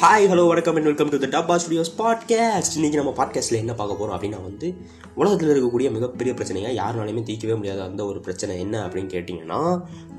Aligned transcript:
Hi 0.00 0.24
hello 0.28 0.44
வணக்கம் 0.48 0.74
and 0.74 0.84
welcome 0.84 1.08
to 1.08 1.18
the 1.18 1.26
Dabba 1.26 1.54
studios 1.56 1.90
podcast 1.98 2.76
இன்னைக்கு 2.76 2.98
நம்ம 2.98 3.12
பாட்காஸ்ட்டில் 3.16 3.58
என்ன 3.58 3.74
பார்க்க 3.74 3.96
போகிறோம் 3.96 4.14
அப்படின்னா 4.16 4.42
வந்து 4.42 4.68
உலகத்தில் 5.14 5.48
இருக்கக்கூடிய 5.48 5.88
மிகப்பெரிய 5.90 6.34
பிரச்சனையாக 6.34 6.72
யாருனாலையுமே 6.72 7.22
தீர்க்கவே 7.22 7.54
முடியாத 7.54 7.84
அந்த 7.84 8.04
ஒரு 8.04 8.20
பிரச்சனை 8.20 8.54
என்ன 8.60 8.86
அப்படின்னு 8.86 9.12
கேட்டிங்கன்னா 9.12 9.60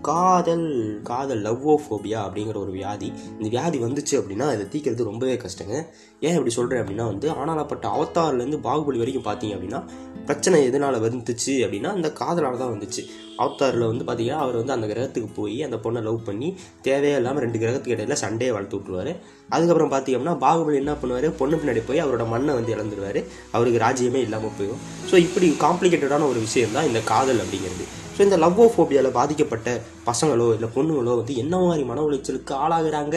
காதல் 0.07 0.65
காதல் 1.09 1.41
லவ்வோஃபோபியா 1.45 2.19
அப்படிங்கிற 2.25 2.57
ஒரு 2.63 2.71
வியாதி. 2.77 3.07
இந்த 3.37 3.47
வியாதி 3.53 3.77
வந்துச்சு 3.83 4.15
அப்படின்னா 4.19 4.47
இதை 4.55 4.65
தீக்கிறது 4.73 5.09
ரொம்பவே 5.09 5.35
கஷ்டங்க. 5.43 5.75
ஏன் 6.25 6.35
இப்படி 6.37 6.53
சொல்கிறேன் 6.57 6.81
அப்படின்னா 6.83 7.05
வந்து 7.11 7.27
ஆனாலப்பட்ட 7.41 7.85
அவத்தார்லேருந்து 7.95 8.59
பாகுபலி 8.67 9.01
வரைக்கும் 9.01 9.25
பார்த்தீங்க 9.29 9.55
அப்படின்னா 9.57 9.79
பிரச்சனை 10.27 10.59
எதனால் 10.69 10.97
வந்துச்சு 11.05 11.53
அப்படின்னா 11.65 11.89
அந்த 11.97 12.09
காதலால் 12.21 12.61
தான் 12.61 12.73
வந்துச்சு. 12.75 13.01
அவத்தாரில் 13.43 13.87
வந்து 13.91 14.05
பார்த்தீங்கன்னா 14.07 14.43
அவர் 14.43 14.59
வந்து 14.61 14.75
அந்த 14.75 14.87
கிரகத்துக்கு 14.91 15.29
போய் 15.39 15.57
அந்த 15.67 15.77
பொண்ணை 15.85 16.01
லவ் 16.07 16.21
பண்ணி 16.29 16.49
தேவையே 16.87 17.17
இல்லாமல் 17.21 17.43
ரெண்டு 17.45 17.61
கிரகத்துக்கு 17.63 17.97
இடையில 17.97 18.17
சண்டையை 18.23 18.53
வளர்த்து 18.55 18.77
விட்ருவாரு 18.79 19.13
அதுக்கப்புறம் 19.55 19.93
பார்த்தீங்கன்னா 19.95 20.37
பாகுபலி 20.45 20.79
என்ன 20.83 20.95
பண்ணுவார்? 21.01 21.29
பொண்ணு 21.41 21.57
பின்னாடி 21.61 21.83
போய் 21.89 22.03
அவரோட 22.05 22.25
மண்ணை 22.35 22.53
வந்து 22.59 22.73
இழந்துருவார். 22.77 23.21
அவருக்கு 23.57 23.83
ராஜ்யமே 23.87 24.23
இல்லாமல் 24.27 24.57
போயிடும். 24.59 24.81
ஸோ 25.11 25.17
இப்படி 25.27 25.49
காம்ப்ளிகேட்டடான 25.67 26.27
ஒரு 26.31 26.41
விஷயம் 26.47 26.75
தான் 26.77 26.89
இந்த 26.91 27.01
காதல் 27.13 27.43
அப்படிங்கிறது. 27.45 27.85
ஸோ 28.15 28.21
இந்த 28.25 28.37
லவ்வோஃபோபியாவில் 28.43 29.15
பாதிக்கப்பட்ட 29.19 29.69
பசங்களோ 30.09 30.47
இல்லை 30.55 30.67
பொண்ணுங்களோ 30.75 31.13
வந்து 31.21 31.33
என்ன 31.43 31.55
மாதிரி 31.65 31.83
மன 31.89 32.03
உளைச்சலுக்கு 32.07 32.53
ஆளாகிறாங்க? 32.63 33.15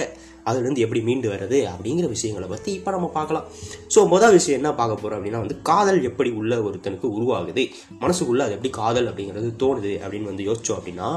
அதுலேருந்து 0.48 0.84
எப்படி 0.84 1.00
மீண்டு 1.08 1.28
வர்றது? 1.32 1.58
அப்படிங்கிற 1.72 2.06
விஷயங்களை 2.14 2.46
பற்றி 2.52 2.70
இப்போ 2.78 2.90
நம்ம 2.94 3.08
பார்க்கலாம். 3.16 3.46
ஸோ 3.94 4.00
மொதல் 4.12 4.36
விஷயம் 4.36 4.58
என்ன 4.60 4.70
பார்க்க 4.80 5.02
போகிறோம் 5.02 5.18
அப்படின்னா 5.18 5.42
வந்து 5.44 5.56
காதல் 5.70 6.00
எப்படி 6.10 6.30
உள்ள 6.40 6.56
ஒருத்தனுக்கு 6.68 7.08
உருவாகுது? 7.16 7.64
மனசுக்குள்ளே 8.02 8.44
அது 8.46 8.56
எப்படி 8.56 8.72
காதல் 8.80 9.10
அப்படிங்கிறது 9.10 9.50
தோணுது 9.62 9.92
அப்படின்னு 10.04 10.30
வந்து 10.32 10.48
யோசிச்சோம் 10.48 10.78
அப்படின்னா 10.80 11.10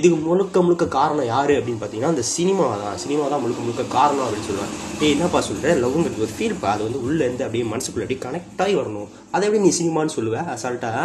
இதுக்கு 0.00 0.18
முழுக்க 0.26 0.58
முழுக்க 0.66 0.84
காரணம் 0.98 1.26
யார் 1.32 1.50
அப்படின்னு 1.56 1.80
பார்த்தீங்கன்னா 1.80 2.12
அந்த 2.14 2.22
சினிமா 2.36 2.66
தான். 2.82 2.94
சினிமா 3.02 3.24
தான் 3.32 3.42
முழுக்க 3.44 3.60
முழுக்க 3.64 3.82
காரணம் 3.96 4.24
அப்படின்னு 4.26 4.48
சொல்லுவாங்க. 4.50 4.76
ஏ 5.02 5.10
என்னப்பா 5.14 5.40
சொல்கிறேன் 5.48 5.80
லவ்ங்கிறது 5.82 6.24
ஒரு 6.26 6.34
ஃபீல்ப்பா 6.36 6.68
அது 6.74 6.82
வந்து 6.88 7.02
உள்ளேருந்து 7.06 7.44
அப்படியே 7.46 7.64
மனசுக்குள்ளே 7.72 8.06
அப்படியே 8.06 8.22
கனெக்ட் 8.26 8.62
ஆகி 8.66 8.76
வரணும். 8.80 9.10
அதை 9.34 9.42
எப்படி 9.48 9.62
நீ 9.66 9.72
சினிமான்னு 9.80 10.16
சொல்லுவேன் 10.18 10.48
அசால்ட்டாக 10.54 11.02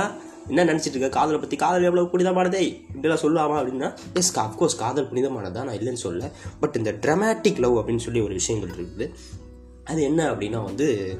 என்ன 0.47 0.73
நினச்சிட்டு 0.73 0.95
இருக்க 0.95 1.09
காதலை 1.09 1.39
பற்றி 1.39 1.57
காதல் 1.57 1.83
எவ்வளோ 1.83 2.07
புனிதமானதே? 2.13 2.83
இப்படிலாம் 2.95 3.21
சொல்லாமா 3.21 3.57
அப்படின்னா 3.61 3.93
எஸ் 4.13 4.39
அஃப்கோர்ஸ் 4.39 4.77
காதல் 4.77 5.07
புனிதமானது 5.07 5.53
தான் 5.53 5.65
நான் 5.65 5.75
இல்லைன்னு 5.75 6.03
சொல்ல 6.05 6.31
பட் 6.59 6.75
இந்த 6.75 6.91
ட்ரமாட்டிக் 6.91 7.59
லவ் 7.59 7.77
அப்படின்னு 7.77 7.97
சொல்லி 7.97 8.21
ஒரு 8.21 8.33
விஷயங்கள் 8.33 8.75
இருக்குது. 8.77 9.13
அது 9.83 10.03
என்ன 10.03 10.31
அப்படின்னா 10.31 10.63
வந்து 10.63 11.17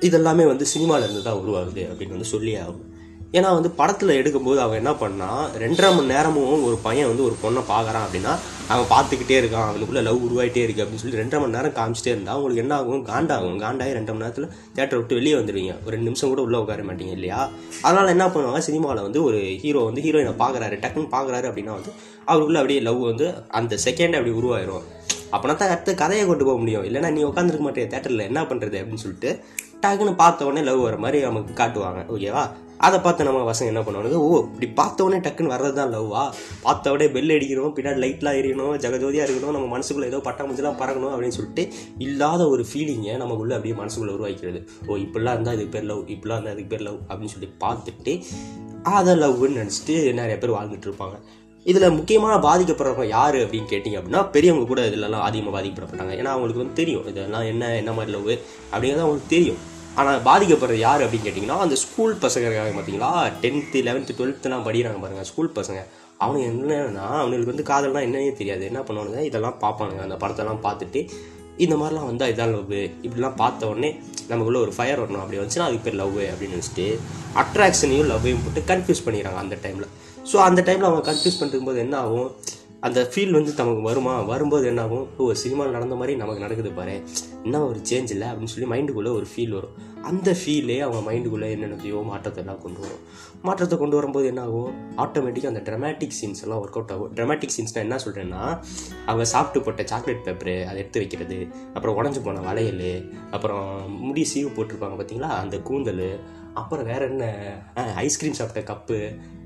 இதெல்லாமே 0.00 0.46
வந்து 0.46 0.66
சினிமாவிலேருந்து 0.78 1.22
தான் 1.22 1.38
உருவாகுது 1.38 1.82
அப்படின்னு 1.92 2.08
வந்து 2.08 2.24
சொல்லி 2.24 2.56
ஆகும் 2.56 2.95
ஏன்னா 3.32 3.48
வந்து 3.54 3.70
படத்தில் 3.70 4.08
எடுக்கும்போது 4.08 4.56
அவன் 4.56 4.76
என்ன 4.76 4.94
பண்ணா 4.94 5.48
ரெண்டரை 5.58 5.94
மணி 5.94 6.06
நேரமும் 6.06 6.62
ஒரு 6.64 6.76
பையன் 6.82 7.08
வந்து 7.08 7.24
ஒரு 7.24 7.36
பொண்ணை 7.42 7.62
பார்க்குறான் 7.70 8.04
அப்படின்னா 8.06 8.32
அவன் 8.68 8.86
பார்த்துக்கிட்டே 8.92 9.36
இருக்கான் 9.40 9.66
அவனுக்குள்ள 9.70 10.02
லவ் 10.02 10.24
உருவாயிட்டே 10.26 10.62
இருக்கு 10.62 10.82
அப்படின்னு 10.82 11.02
சொல்லி 11.02 11.18
ரெண்டரை 11.22 11.40
மணி 11.40 11.56
நேரம் 11.56 11.72
காமிச்சிட்டே 11.72 12.06
இருந்தால் 12.06 12.36
உங்களுக்கு 12.36 12.62
என்ன 12.62 12.74
ஆகும்? 12.74 13.02
காண்டாகும். 13.04 13.58
காண்டாகி 13.60 13.92
ரெண்டு 13.92 14.12
மணி 14.12 14.24
நேரத்தில் 14.24 14.48
தேட்டரை 14.76 14.98
விட்டு 15.00 15.14
வெளியே 15.14 15.34
வந்துடுவீங்க 15.34 15.72
ஒரு 15.84 15.90
ரெண்டு 15.90 16.04
நிமிஷம் 16.04 16.28
கூட 16.28 16.42
உள்ளே 16.42 16.58
உட்கார 16.58 16.82
மாட்டீங்க 16.82 17.12
இல்லையா? 17.12 17.50
அதனால் 17.82 18.06
என்ன 18.06 18.26
பண்ணுவாங்க? 18.26 18.58
சினிமாவில் 18.58 19.02
வந்து 19.02 19.22
ஒரு 19.22 19.38
ஹீரோ 19.38 19.78
வந்து 19.78 20.04
ஹீரோயினை 20.06 20.34
பார்க்குறாரு 20.44 20.78
டக்குன்னு 20.84 21.10
பார்க்குறாரு 21.16 21.48
அப்படின்னா 21.50 21.74
வந்து 21.78 21.92
அவருக்குள்ள 22.26 22.58
அப்படியே 22.58 22.80
லவ் 22.80 23.00
வந்து 23.00 23.34
அந்த 23.48 23.78
செகண்ட் 23.84 24.16
அப்படி 24.18 24.34
உருவாயிரும். 24.40 24.84
அப்படின்னா 25.32 25.56
தான் 25.56 25.72
அடுத்த 25.74 25.94
கதையை 25.94 26.26
கொண்டு 26.26 26.44
போக 26.44 26.58
முடியும். 26.58 26.84
இல்லைன்னா 26.84 27.10
நீ 27.12 27.24
உட்காந்துருக்க 27.24 27.60
மாட்டேன் 27.60 27.90
தேட்டரில் 27.94 28.28
என்ன 28.30 28.42
பண்ணுறது 28.42 28.78
அப்படின்னு 28.80 29.04
சொல்லிட்டு 29.06 29.42
டக்குன்னு 29.82 30.14
பார்த்த 30.16 30.46
உடனே 30.46 30.62
லவ் 30.62 30.86
வர 30.88 30.96
மாதிரி 30.96 31.20
நமக்கு 31.22 31.52
காட்டுவாங்க. 31.62 32.02
ஓகேவா 32.14 32.44
அதை 32.80 33.00
பார்த்து 33.00 33.24
நம்ம 33.24 33.42
பசங்க 33.50 33.66
என்ன 33.66 33.80
பண்ணுவானுங்க 33.80 34.18
ஓ 34.26 34.40
இப்படி 34.40 34.68
பார்த்தவொடனே 34.80 35.20
டக்குன்னு 35.26 35.52
வர்றது 35.54 35.72
தான் 35.72 35.92
லவ்வா 35.94 36.24
பார்த்தவொடனே 36.64 37.08
பெல் 37.12 37.34
அடிக்கணும் 37.36 37.74
பின்னாடி 37.78 38.00
லைட்லாம் 38.04 38.38
எரியணும் 38.40 38.74
ஜகஜோதியாக 38.76 39.26
இருக்கணும் 39.26 39.56
நம்ம 39.58 39.68
மனசுக்குள்ளே 39.76 40.06
ஏதோ 40.06 40.20
பட்டாம்பூச்சிலாம் 40.28 40.80
பறக்கணும் 40.82 41.12
அப்படின்னு 41.12 41.38
சொல்லிட்டு 41.38 41.64
இல்லாத 41.98 42.48
ஒரு 42.48 42.64
ஃபீலிங்கை 42.64 43.16
நமக்குள்ளே 43.16 43.54
அப்படியே 43.54 43.76
மனசுக்குள்ளே 43.80 44.14
உருவாக்கிறது 44.16 44.60
ஓ 44.86 44.96
இப்படிலாம் 44.96 45.34
இருந்தால் 45.34 45.54
இதுக்கு 45.54 45.74
பேர் 45.76 45.84
லவ் 45.84 46.04
இப்படிலாம் 46.08 46.36
இருந்தால் 46.36 46.54
அதுக்கு 46.54 46.70
பேர் 46.70 46.80
லவ் 46.80 47.00
அப்படின்னு 47.08 47.34
சொல்லி 47.36 47.50
பார்த்துட்டு 47.64 48.22
அதை 48.82 49.14
லவ்னு 49.14 49.58
நினச்சிட்டு 49.62 50.12
நிறைய 50.12 50.38
பேர் 50.38 50.50
வாழ்ந்துட்டு 50.50 50.88
இருப்பாங்க. 50.88 51.16
இதில் 51.66 51.90
முக்கியமான 51.90 52.34
பாதிக்கப்படுறவங்க 52.38 53.06
யார் 53.08 53.36
அப்படின்னு 53.36 53.70
கேட்டிங்க 53.70 53.98
அப்படின்னா 53.98 54.30
பெரியவங்க 54.30 54.66
கூட 54.66 54.82
இதிலலாம் 54.86 55.20
அதிகமாக 55.20 55.54
பாதிக்கப்படப்பட்டாங்க 55.56 56.12
ஏன்னா 56.18 56.26
அவங்களுக்கு 56.26 56.62
வந்து 56.62 56.72
தெரியும் 56.72 57.06
இதெல்லாம் 57.08 57.42
என்ன 57.42 57.76
என்ன 57.76 57.92
மாதிரி 57.92 58.12
லவ் 58.12 58.30
அப்படிங்கிறது 58.72 59.00
அவங்களுக்கு 59.00 59.34
தெரியும். 59.36 59.58
ஆனால் 60.00 60.18
பாதிக்கப்படுறது 60.28 60.80
யார் 60.86 61.04
அப்படின்னு 61.04 61.26
கேட்டிங்கன்னா 61.26 61.58
அந்த 61.66 61.76
ஸ்கூல் 61.84 62.14
பசங்க 62.24 62.46
இருக்காங்க 62.48 62.74
பார்த்தீங்களா 62.78 63.10
டென்த்து 63.42 63.78
லெவன்த்து 63.86 64.16
டுவெல்த்துலாம் 64.18 64.66
படிக்கிறாங்க 64.66 65.00
பாருங்கள் 65.04 65.28
ஸ்கூல் 65.30 65.56
பசங்க. 65.58 65.80
அவங்க 66.24 66.40
என்னன்னா 66.50 67.06
அவங்களுக்கு 67.22 67.52
வந்து 67.52 67.66
காதல்னா 67.70 68.02
என்னன்னே 68.06 68.34
தெரியாது. 68.40 68.62
என்ன 68.70 68.80
பண்ணுவானுங்க? 68.88 69.22
இதெல்லாம் 69.30 69.56
பார்ப்பானுங்க. 69.64 70.02
அந்த 70.06 70.16
படத்தெல்லாம் 70.22 70.62
பார்த்துட்டு 70.66 71.00
இந்த 71.64 71.74
மாதிரிலாம் 71.80 72.08
வந்தால் 72.10 72.30
இதான் 72.32 72.52
லவ் 72.54 72.72
இப்படிலாம் 73.06 73.36
பார்த்த 73.42 73.68
உடனே 73.72 73.90
நமக்குள்ள 74.30 74.58
ஒரு 74.64 74.72
ஃபயர் 74.76 75.02
வரணும். 75.02 75.22
அப்படி 75.24 75.38
வந்துச்சுன்னா 75.40 75.68
அதுக்கு 75.68 75.86
பேர் 75.86 76.00
லவ் 76.02 76.18
அப்படின்னு 76.32 76.56
நினச்சிட்டு 76.56 76.86
அட்ராக்ஷனையும் 77.42 78.10
லவ்வையும் 78.12 78.42
போட்டு 78.44 78.62
கன்ஃபியூஸ் 78.72 79.04
பண்ணிடுறாங்க 79.06 79.40
அந்த 79.44 79.58
டைமில் 79.64 79.88
ஸோ 80.32 80.36
அந்த 80.48 80.60
டைமில் 80.68 80.88
அவங்க 80.88 81.04
கன்ஃபியூஸ் 81.10 81.40
பண்ணும்போது 81.40 81.80
என்ன 81.84 81.96
ஆகும்? 82.04 82.30
அந்த 82.80 83.10
ஃபீல் 83.14 83.30
வந்து 83.30 83.52
நமக்கு 83.56 83.82
வருமா? 83.82 84.20
வரும்போது 84.20 84.66
என்னாகும்? 84.66 85.06
ஓ 85.16 85.32
சினிமாவில் 85.32 85.72
நடந்த 85.72 85.94
மாதிரி 85.94 86.16
நமக்கு 86.16 86.40
நடக்குது 86.40 86.70
பாரு. 86.70 87.02
என்ன 87.42 87.66
ஒரு 87.66 87.78
சேஞ்ச் 87.78 88.10
இல்லை 88.10 88.28
அப்படின்னு 88.28 88.52
சொல்லி 88.54 88.70
மைண்டுக்குள்ளே 88.70 89.12
ஒரு 89.18 89.26
ஃபீல் 89.36 89.48
வரும். 89.48 89.74
அந்த 90.02 90.36
ஃபீலே 90.40 90.80
அவங்க 90.80 91.12
மைண்டுக்குள்ளே 91.12 91.48
என்னென்னத்தையோ 91.56 92.04
மாற்றத்தை 92.04 92.44
எல்லாம் 92.44 92.62
கொண்டு 92.62 92.80
வரும். 92.80 92.98
மாற்றத்தை 93.42 93.78
கொண்டு 93.78 93.96
வரும்போது 93.96 94.26
என்ன 94.26 94.40
ஆகும் 94.40 94.74
ஆட்டோமேட்டிக்காக 94.96 95.46
அந்த 95.46 95.62
ட்ரமாட்டிக் 95.70 96.16
சீன்ஸ் 96.20 96.42
எல்லாம் 96.42 96.66
ஒர்க் 96.66 96.76
அவுட் 96.78 96.90
ஆகும். 96.90 97.14
ட்ரமாட்டிக் 97.14 97.54
சீன்ஸ்னால் 97.56 97.86
என்ன 97.86 97.96
சொல்கிறேன்னா 97.96 98.58
அவங்க 99.06 99.24
சாப்பிட்டு 99.24 99.60
போட்ட 99.60 99.84
சாக்லேட் 99.84 100.24
பேப்பரு 100.24 100.64
அதை 100.64 100.76
எடுத்து 100.76 101.00
வைக்கிறது. 101.00 101.48
அப்புறம் 101.74 102.02
உடஞ்சி 102.02 102.24
போன 102.24 102.40
வளையல் 102.40 103.10
அப்புறம் 103.30 103.98
முடி 104.00 104.24
சீவு 104.24 104.48
போட்டிருப்பாங்க 104.48 104.96
பார்த்தீங்களா 104.98 105.30
அந்த 105.42 105.58
கூந்தல் 105.58 106.20
அப்புறம் 106.60 106.88
வேற 106.90 107.02
என்ன? 107.12 107.24
ஐஸ்கிரீம் 108.04 108.36
சாப்பிட்ட 108.38 108.60
கப்பு 108.70 108.96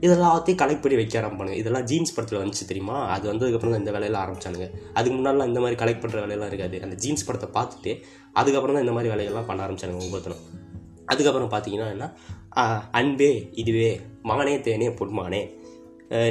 இதெல்லாத்தையும் 0.04 0.60
கலெக்ட் 0.62 0.82
பண்ணி 0.84 0.98
வைக்க 1.00 1.20
ஆரம்பிப்பானுங்க 1.20 1.58
இதெல்லாம் 1.62 1.86
ஜீன்ஸ் 1.90 2.14
படத்தில் 2.16 2.40
வந்துச்சு 2.42 2.68
தெரியுமா? 2.70 2.96
அது 3.14 3.24
வந்ததுக்கப்புறம் 3.32 3.74
தான் 3.74 3.82
இந்த 3.84 3.94
வேலையெல்லாம் 3.96 4.24
ஆரம்பிச்சானுங்க. 4.24 4.68
அதுக்கு 4.98 5.14
முன்னாடிலாம் 5.18 5.50
இந்த 5.52 5.62
மாதிரி 5.64 5.78
கலெக்ட் 5.82 6.02
பண்ணுற 6.04 6.18
வேலையெல்லாம் 6.24 6.50
இருக்காது. 6.52 6.78
அந்த 6.86 6.98
ஜீன்ஸ் 7.04 7.26
படத்தை 7.28 7.48
பார்த்துட்டு 7.58 7.94
அதுக்கப்புறம் 8.40 8.76
தான் 8.76 8.86
இந்த 8.86 8.96
மாதிரி 8.96 9.12
வேலையெல்லாம் 9.14 9.48
பண்ண 9.50 9.66
ஆரம்பிச்சானுங்க 9.66 10.04
ஒவ்வொருத்தரும் 10.08 10.44
அதுக்கப்புறம் 11.12 11.52
பார்த்தீங்கன்னா 11.54 11.88
என்ன? 11.96 12.06
அன்பே 12.98 13.32
இதுவே 13.62 13.88
மகனே 14.30 14.54
தேனே 14.68 14.90
பொன்மானே. 15.00 15.42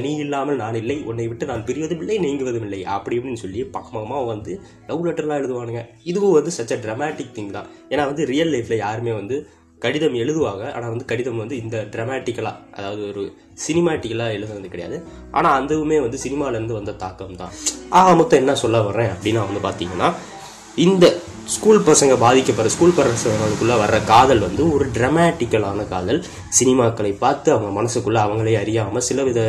நீ 0.03 0.09
இல்லாமல் 0.23 0.57
நான் 0.61 0.77
இல்லை. 0.79 0.95
உன்னை 1.09 1.25
விட்டு 1.27 1.45
நான் 1.49 1.63
பிரிவதும் 1.67 2.01
இல்லை 2.03 2.15
நீங்குவதும் 2.23 2.65
இல்லை 2.67 2.79
அப்படி 2.95 3.15
இப்படின்னு 3.17 3.41
சொல்லி 3.43 3.61
பக்கமாக 3.75 4.23
வந்து 4.31 4.51
லவ் 4.87 5.05
லெட்டர்லாம் 5.07 5.39
எழுதுவானுங்க. 5.41 5.81
இதுவும் 6.11 6.35
வந்து 6.37 6.51
சச் 6.57 6.73
அ 6.75 6.77
ட்ரமாட்டிக் 6.85 7.31
திங் 7.37 7.53
தான். 7.57 7.69
ஏன்னா 7.91 8.03
வந்து 8.09 8.25
ரியல் 8.31 8.51
லைஃப்பில் 8.55 8.83
யாருமே 8.85 9.13
வந்து 9.19 9.37
கடிதம் 9.83 10.17
எழுதுவாங்க. 10.23 10.63
ஆனால் 10.75 10.91
வந்து 10.93 11.07
கடிதம் 11.11 11.41
வந்து 11.43 11.55
இந்த 11.63 11.77
ட்ரமாட்டிக்கலாக 11.93 12.57
அதாவது 12.77 13.01
ஒரு 13.11 13.23
சினிமாட்டிக்கலாக 13.65 14.35
எழுதுனது 14.37 14.73
கிடையாது. 14.73 14.97
ஆனால் 15.37 15.55
அதுவுமே 15.59 15.97
வந்து 16.05 16.19
சினிமாலேருந்து 16.25 16.77
வந்த 16.79 16.97
தாக்கம் 17.03 17.39
தான் 17.41 17.53
ஆக 17.99 18.13
மொத்தம் 18.19 18.41
என்ன 18.43 18.55
சொல்ல 18.63 18.81
வர்றேன் 18.89 19.11
அப்படின்னா 19.15 19.43
வந்து 19.49 19.63
பார்த்தீங்கன்னா 19.67 20.09
இந்த 20.87 21.05
ஸ்கூல் 21.53 21.79
பசங்க 21.87 22.13
பாதிக்கப்படுற 22.23 22.71
ஸ்கூல் 22.73 22.97
பசங்களுக்குள்ளே 22.97 23.75
வர்ற 23.83 23.97
காதல் 24.09 24.43
வந்து 24.47 24.63
ஒரு 24.75 24.85
ட்ரமாட்டிக்கலான 24.97 25.85
காதல். 25.93 26.19
சினிமாக்களை 26.59 27.11
பார்த்து 27.23 27.49
அவங்க 27.55 27.71
மனசுக்குள்ளே 27.79 28.19
அவங்களே 28.25 28.53
அறியாமல் 28.63 29.05
சில 29.09 29.23
வித 29.29 29.41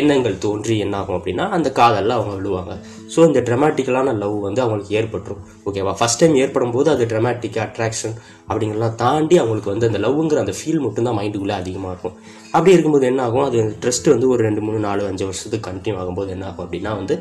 எண்ணங்கள் 0.00 0.36
தோன்றி 0.44 0.74
என்ன 0.84 0.94
ஆகும் 1.00 1.16
அப்படின்னா 1.18 1.44
அந்த 1.56 1.68
காதலில் 1.78 2.14
அவங்க 2.16 2.32
விழுவாங்க. 2.38 2.74
ஸோ 3.14 3.20
இந்த 3.28 3.40
ட்ரமாட்டிக்கலான 3.48 4.14
லவ் 4.22 4.36
வந்து 4.46 4.62
அவங்களுக்கு 4.64 4.96
ஏற்பட்டுரும். 5.00 5.42
ஓகேவா 5.68 5.94
ஃபஸ்ட் 6.00 6.20
டைம் 6.22 6.36
ஏற்படும் 6.44 6.74
போது 6.76 6.90
அது 6.94 7.06
ட்ரமாட்டிக் 7.12 7.58
அட்ராக்ஷன் 7.66 8.16
அப்படிங்கிறலாம் 8.50 8.96
தாண்டி 9.04 9.38
அவங்களுக்கு 9.42 9.72
வந்து 9.74 9.88
அந்த 9.90 10.00
லவ்ங்கிற 10.06 10.40
அந்த 10.44 10.54
ஃபீல் 10.60 10.84
மட்டும்தான் 10.86 11.18
மைண்டுக்குள்ளே 11.20 11.56
அதிகமாக 11.62 11.92
இருக்கும். 11.94 12.16
அப்படி 12.56 12.74
இருக்கும்போது 12.76 13.06
என்ன 13.12 13.22
ஆகும் 13.28 13.46
அது 13.48 13.60
ட்ரெஸ்ட் 13.84 14.14
வந்து 14.14 14.28
ஒரு 14.34 14.42
ரெண்டு 14.48 14.62
மூணு 14.68 14.80
நாலு 14.88 15.04
அஞ்சு 15.10 15.26
வருஷத்துக்கு 15.30 15.68
கண்டினியூ 15.70 16.00
ஆகும்போது 16.04 16.32
என்ன 16.36 16.46
ஆகும் 16.52 16.66
அப்படின்னா 16.66 16.92
வந்து 17.02 17.16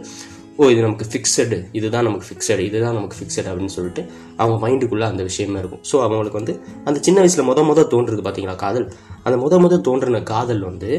ஓ 0.61 0.66
இது 0.72 0.81
நமக்கு 0.85 1.05
ஃபிக்ஸடு 1.11 1.58
இதுதான் 1.78 2.05
நமக்கு 2.08 2.28
ஃபிக்ஸடு 2.29 2.64
இதுதான் 2.70 2.96
நமக்கு 2.97 3.16
ஃபிக்ஸடு 3.20 3.47
அப்படின்னு 3.52 3.73
சொல்லிட்டு 3.75 4.02
அவங்க 4.41 4.58
மைண்டுக்குள்ளே 4.64 5.05
அந்த 5.11 5.23
விஷயமே 5.29 5.58
இருக்கும். 5.61 5.81
ஸோ 5.91 5.96
அவங்களுக்கு 6.05 6.40
வந்து 6.40 6.53
அந்த 6.90 6.97
சின்ன 7.08 7.17
வயசில் 7.23 7.47
மொத 7.47 7.61
மொதல் 7.70 7.90
தோன்றுறது 7.93 8.23
பார்த்தீங்களா 8.25 8.55
காதல். 8.66 8.85
அந்த 9.25 9.35
மொத 9.43 9.58
மொதல் 9.64 9.84
தோன்றின 9.87 10.22
காதல் 10.34 10.61
வந்து 10.70 10.91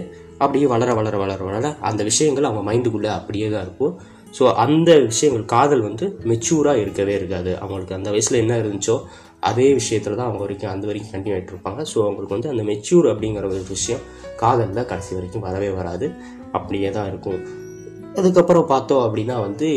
அப்படியே 0.43 0.67
வளர 0.75 0.95
வளர 0.95 1.17
வளர 1.23 1.41
வளர 1.49 1.69
அந்த 1.91 2.03
விஷயங்கள் 2.11 2.49
அவங்க 2.51 2.63
மைண்டுக்குள்ளே 2.71 3.11
அப்படியே 3.19 3.49
தான் 3.51 3.65
இருக்கும். 3.67 3.95
ஸோ 4.39 4.45
அந்த 4.65 4.91
விஷயங்கள் 5.11 5.45
காதல் 5.55 5.85
வந்து 5.89 6.07
மெச்சூராக 6.31 6.83
இருக்கவே 6.85 7.15
இருக்காது. 7.21 7.53
அவங்களுக்கு 7.65 7.97
அந்த 7.99 8.11
வயசில் 8.15 8.41
என்ன 8.43 8.55
இருந்துச்சோ 8.63 8.97
அதே 9.51 9.67
விஷயத்தில் 9.81 10.17
தான் 10.19 10.29
அவங்க 10.29 10.43
வரைக்கும் 10.45 10.73
அந்த 10.73 10.85
வரைக்கும் 10.89 11.13
கண்டினியூ 11.15 11.35
ஆகிட்டு 11.37 11.53
இருப்பாங்க. 11.55 11.81
ஸோ 11.91 11.99
அவங்களுக்கு 12.07 12.37
வந்து 12.37 12.51
அந்த 12.53 12.63
மெச்சூர் 12.71 13.07
அப்படிங்கிற 13.13 13.45
ஒரு 13.51 13.65
விஷயம் 13.69 14.03
காதலில் 14.43 14.89
கடைசி 14.93 15.13
வரைக்கும் 15.19 15.47
வரவே 15.49 15.69
வராது. 15.81 16.09
அப்படியே 16.53 16.91
தான் 16.91 17.09
இருக்கும். 17.13 17.41
அதுக்கப்புறம் 18.19 18.67
பார்த்தோம் 18.73 19.05
அப்படின்னா 19.07 19.37
வந்து 19.47 19.69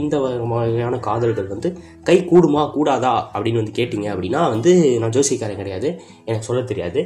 இந்த 0.00 0.16
வகையான 0.20 0.96
காதல்கள் 0.98 1.52
வந்து 1.52 1.68
கை 2.08 2.16
கூடுமா 2.30 2.62
கூடாதா 2.72 3.12
அப்படின்னு 3.34 3.60
வந்து 3.62 3.76
கேட்டிங்க 3.78 4.08
அப்படின்னா 4.14 4.40
வந்து 4.54 4.98
நான் 5.02 5.14
ஜோசிக்காரன் 5.18 5.60
கிடையாது. 5.62 5.88
எனக்கு 6.24 6.48
சொல்ல 6.48 6.62
தெரியாது. 6.62 7.02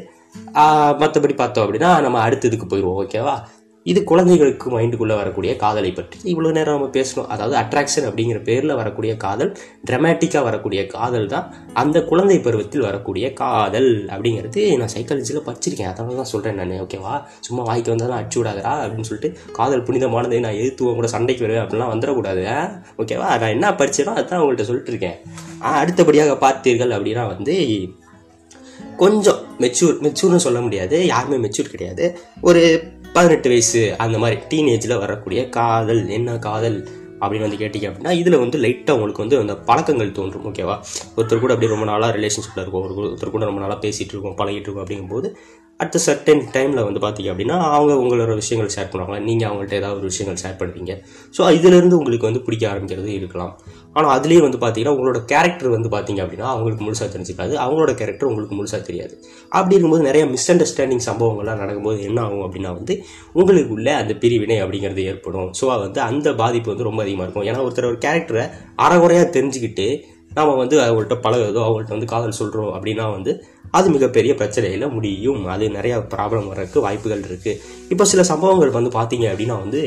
மற்றபடி 1.03 1.37
பார்த்தோம் 1.41 1.67
அப்படின்னா 1.67 1.93
நம்ம 2.06 2.21
அடுத்ததுக்கு 2.27 2.69
போயிடுவோம் 2.75 3.00
ஓகேவா 3.05 3.35
இது 3.87 4.00
குழந்தைகளுக்கு 4.09 4.71
மைண்டுக்குள்ளே 4.73 5.15
வரக்கூடிய 5.19 5.50
காதலை 5.61 5.91
பற்றி 5.99 6.17
இவ்வளோ 6.32 6.49
நேரம் 6.56 6.75
நம்ம 6.77 6.88
பேசணும். 6.97 7.29
அதாவது 7.35 7.55
அட்ராக்ஷன் 7.61 8.06
அப்படிங்கிற 8.09 8.38
பேரில் 8.49 8.73
வரக்கூடிய 8.81 9.12
காதல் 9.23 9.53
ட்ரமேட்டிக்காக 9.88 10.43
வரக்கூடிய 10.49 10.81
காதல் 10.94 11.31
தான் 11.35 11.47
அந்த 11.82 11.99
குழந்தை 12.11 12.37
பருவத்தில் 12.47 12.85
வரக்கூடிய 12.88 13.27
காதல் 13.41 13.88
அப்படிங்கிறது 14.15 14.65
நான் 14.81 14.93
சைக்காலஜியில் 14.97 15.47
படிச்சிருக்கேன். 15.47 15.91
அதனால 15.93 16.19
தான் 16.21 16.31
சொல்கிறேன் 16.33 16.61
நான் 16.62 16.75
ஓகேவா 16.85 17.15
சும்மா 17.49 17.65
வாய்க்கு 17.69 17.94
வந்தாலும் 17.94 18.19
அடிச்சு 18.19 18.41
விடாதரா 18.41 18.75
அப்படின்னு 18.83 19.09
சொல்லிட்டு 19.11 19.31
காதல் 19.61 19.87
புனிதமானதை 19.88 20.43
நான் 20.47 20.61
எதிர்த்துவம் 20.61 21.00
கூட 21.00 21.11
சண்டைக்கு 21.17 21.47
வருவேன் 21.47 21.65
அப்படிலாம் 21.65 21.94
வந்துடக்கூடாது 21.94 22.44
ஓகேவா 23.05 23.31
நான் 23.43 23.55
என்ன 23.56 23.73
படிச்சேனோ 23.81 24.15
அதுதான் 24.19 24.43
உங்கள்கிட்ட 24.43 24.69
சொல்லிட்டு 24.71 24.94
இருக்கேன். 24.94 25.19
அடுத்தபடியாக 25.81 26.37
பார்த்தீர்கள் 26.47 26.94
அப்படின்னா 26.99 27.25
வந்து 27.35 27.56
கொஞ்சம் 29.02 29.41
மெச்சூர் 29.58 29.99
மெச்சூர்னு 30.05 30.44
சொல்ல 30.47 30.61
முடியாது. 30.61 30.97
யாருமே 31.06 31.37
மெச்சூர் 31.44 31.75
கிடையாது. 31.75 32.05
ஒரு 32.49 32.62
பதினெட்டு 33.12 33.49
வயசு 33.49 33.81
அந்த 33.97 34.17
மாதிரி 34.19 34.37
டீனேஜில் 34.50 34.99
வரக்கூடிய 34.99 35.41
காதல் 35.58 36.02
என்ன 36.19 36.38
காதல் 36.38 36.79
அப்படின்னு 37.20 37.47
வந்து 37.47 37.61
கேட்டிங்க 37.62 37.87
அப்படின்னா 37.91 38.12
இதில் 38.20 38.37
வந்து 38.38 38.58
லைட்டாக 38.58 38.97
உங்களுக்கு 38.97 39.25
வந்து 39.25 39.38
அந்த 39.38 39.55
பழக்கங்கள் 39.69 40.12
தோன்றும் 40.12 40.47
ஓகேவா 40.49 40.76
ஒருத்தர் 41.17 41.43
கூட 41.44 41.52
அப்படியே 41.55 41.73
ரொம்ப 41.73 41.85
நாளாக 41.85 42.12
ரிலேஷன்ஷிப்பில் 42.19 42.62
இருக்கும் 42.62 42.85
ஒரு 42.85 42.94
ஒருத்தர் 43.08 43.35
கூட 43.37 43.44
ரொம்ப 43.44 43.61
நாளாக 43.61 43.81
பேசிகிட்டு 43.87 44.14
இருக்கோம் 44.14 44.38
பழகிட்டு 44.38 44.67
இருக்கோம் 44.67 44.85
அப்படிங்கும்போது 44.87 45.29
அட் 45.82 45.99
சர்டன் 46.05 46.43
டைமில் 46.55 46.87
வந்து 46.87 47.00
பார்த்தீங்க 47.05 47.29
அப்படின்னா 47.32 47.56
அவங்க 47.77 47.93
உங்களோட 48.03 48.32
விஷயங்கள் 48.41 48.73
ஷேர் 48.77 48.91
பண்ணுவாங்க. 48.93 49.19
நீங்கள் 49.29 49.49
அவங்கள்ட்ட 49.49 49.77
ஏதாவது 49.81 49.99
ஒரு 50.00 50.09
விஷயங்கள் 50.12 50.41
ஷேர் 50.43 50.59
பண்ணுவீங்க 50.61 50.94
ஸோ 51.37 51.50
இதிலேருந்து 51.59 51.99
உங்களுக்கு 52.00 52.29
வந்து 52.29 52.43
பிடிக்க 52.47 52.65
ஆரம்பிக்கிறது 52.73 53.11
இருக்கலாம். 53.21 53.53
ஆனால் 53.97 54.12
அதுலேயே 54.17 54.41
வந்து 54.47 54.59
பார்த்தீங்கன்னா 54.65 54.94
உங்களோட 54.97 55.21
கேரக்டர் 55.32 55.71
வந்து 55.77 55.88
பார்த்தீங்க 55.94 56.21
அப்படின்னா 56.25 56.49
அவங்களுக்கு 56.55 56.85
முழுசாக 56.87 57.09
தெரிஞ்சுக்காது. 57.15 57.55
அவங்களோட 57.65 57.93
கேரக்டர் 58.00 58.29
உங்களுக்கு 58.31 58.56
முழுசாக 58.59 58.82
தெரியாது. 58.91 59.15
அப்படி 59.59 59.75
இருக்கும்போது 59.75 60.06
நிறைய 60.11 60.25
மிஸ் 60.35 60.49
அண்டர்ஸ்டாண்டிங் 60.55 61.05
சம்பவங்கள்லாம் 61.09 61.61
நடக்கும்போது 61.62 61.99
என்ன 62.11 62.21
ஆகும் 62.26 62.44
அப்படின்னா 62.47 62.73
வந்து 62.79 62.97
உங்களுக்குள்ள 63.41 63.88
அந்த 64.03 64.15
பிரிவினை 64.25 64.59
அப்படிங்கிறது 64.65 65.05
ஏற்படும். 65.12 65.50
ஸோ 65.61 65.67
வந்து 65.87 66.00
அந்த 66.11 66.29
பாதிப்பு 66.43 66.71
வந்து 66.75 66.88
ரொம்ப 66.91 67.03
அதிகமாக 67.06 67.26
இருக்கும். 67.26 67.49
ஏன்னா 67.50 67.62
ஒருத்தர் 67.67 67.93
ஒரு 67.93 68.00
கேரக்டரை 68.06 68.47
அறகுறையாக 68.87 69.29
தெரிஞ்சுக்கிட்டு 69.38 69.88
நாம் 70.37 70.61
வந்து 70.62 70.77
அவங்கள்ட்ட 70.85 71.17
பழகுறதோ 71.25 71.61
அவங்கள்ட்ட 71.67 71.97
வந்து 71.97 72.11
காதல் 72.12 72.38
சொல்கிறோம் 72.41 72.73
அப்படின்னா 72.77 73.06
வந்து 73.17 73.32
அது 73.79 73.87
மிகப்பெரிய 73.94 74.32
பிரச்சனையில் 74.41 74.87
முடியும். 74.94 75.43
அது 75.55 75.65
நிறையா 75.77 75.97
ப்ராப்ளம் 76.15 76.47
வர்றதுக்கு 76.50 76.85
வாய்ப்புகள் 76.87 77.25
இருக்குது 77.29 77.59
இப்போ 77.93 78.05
சில 78.12 78.23
சம்பவங்கள் 78.31 78.77
வந்து 78.79 78.91
பார்த்தீங்க 78.99 79.27
அப்படின்னா 79.32 79.56
வந்து 79.65 79.82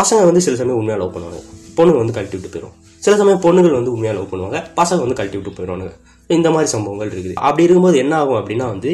பசங்க 0.00 0.20
வந்து 0.30 0.42
சில 0.46 0.56
சமயம் 0.60 0.80
உண்மையாக 0.80 1.00
லவ் 1.02 1.14
பண்ணுவாங்க. 1.14 1.40
பொண்ணுங்க 1.78 2.00
வந்து 2.02 2.16
கழட்டி 2.16 2.36
விட்டு 2.36 2.52
போயிடும் 2.54 2.74
சில 3.04 3.14
சமயம் 3.20 3.42
பொண்ணுகள் 3.46 3.78
வந்து 3.78 3.92
உண்மையாக 3.94 4.16
லவ் 4.18 4.30
பண்ணுவாங்க. 4.32 4.60
பசங்க 4.80 5.00
வந்து 5.04 5.18
கழட்டி 5.18 5.38
விட்டு 5.38 5.56
போயிடுவானுங்க. 5.56 5.92
இந்த 6.36 6.48
மாதிரி 6.50 6.68
சம்பவங்கள் 6.74 7.10
இருக்குது. 7.14 7.34
அப்படி 7.48 7.64
இருக்கும்போது 7.64 7.98
என்ன 8.04 8.14
ஆகும் 8.20 8.38
அப்படின்னா 8.38 8.66
வந்து 8.74 8.92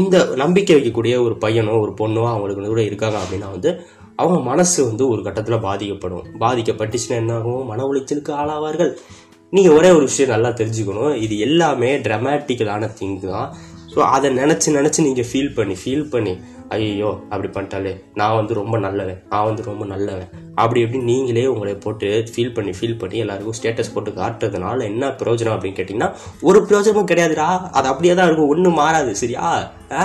இந்த 0.00 0.16
நம்பிக்கை 0.42 0.74
வைக்கக்கூடிய 0.76 1.14
ஒரு 1.26 1.34
பையனோ 1.44 1.74
ஒரு 1.84 1.94
பொண்ணோ 2.00 2.22
அவங்களுக்கு 2.34 2.74
கூட 2.74 2.82
இருக்காங்க 2.82 3.18
அப்படின்னா 3.22 3.50
வந்து 3.56 3.72
அவங்க 4.16 4.38
மனசு 4.50 4.78
வந்து 4.86 5.04
ஒரு 5.08 5.20
கட்டத்தில் 5.26 5.64
பாதிக்கப்படும். 5.66 6.24
பாதிக்கப்பட்டுச்சுன்னா 6.44 7.18
என்ன 7.22 7.34
ஆகும்? 7.34 7.62
மன 7.70 7.84
உளைச்சலுக்கு 7.90 8.32
ஆளாவார்கள். 8.40 8.92
நீங்கள் 9.52 9.76
ஒரே 9.78 9.88
ஒரு 9.96 10.04
விஷயம் 10.08 10.32
நல்லா 10.32 10.50
தெரிஞ்சுக்கணும். 10.60 11.14
இது 11.24 11.34
எல்லாமே 11.46 11.90
ட்ரமேட்டிக்கலான 12.06 12.90
திங் 12.98 13.18
தான். 13.26 13.48
ஸோ 13.92 13.98
அதை 14.16 14.28
நினச்சி 14.30 14.68
நினச்சி 14.78 15.00
நீங்கள் 15.06 15.28
ஃபீல் 15.30 15.54
பண்ணி 15.54 15.74
ஃபீல் 15.82 16.10
பண்ணி 16.12 16.34
ஐயோ 16.74 17.08
அப்படி 17.30 17.48
பண்ணிட்டாலே 17.54 17.92
நான் 18.14 18.36
வந்து 18.36 18.52
ரொம்ப 18.58 18.78
நல்லவன் 18.78 19.18
நான் 19.30 19.46
வந்து 19.48 19.62
ரொம்ப 19.68 19.84
நல்லவன் 19.92 20.28
அப்படி 20.62 20.80
எப்படி 20.84 21.00
நீங்களே 21.08 21.44
உங்களை 21.52 21.72
போட்டு 21.84 22.08
ஃபீல் 22.34 22.52
பண்ணி 22.56 22.72
ஃபீல் 22.78 22.98
பண்ணி 23.00 23.18
எல்லாருக்கும் 23.18 23.56
ஸ்டேட்டஸ் 23.58 23.92
போட்டு 23.94 24.10
காட்டுறதுனால 24.20 24.84
என்ன 24.90 25.10
பிரயோஜனம் 25.20 25.54
அப்படின்னு 25.56 25.78
கேட்டிங்கன்னா 25.78 26.10
ஒரு 26.48 26.58
பிரயோஜனமும் 26.66 27.10
கிடையாதுடா. 27.12 27.48
அது 27.78 27.88
அப்படியே 27.92 28.14
தான் 28.14 28.28
இருக்கும். 28.28 28.52
ஒன்றும் 28.54 28.78
மாறாது. 28.82 29.14
சரியா? 29.22 29.46
ஆ? 29.92 30.04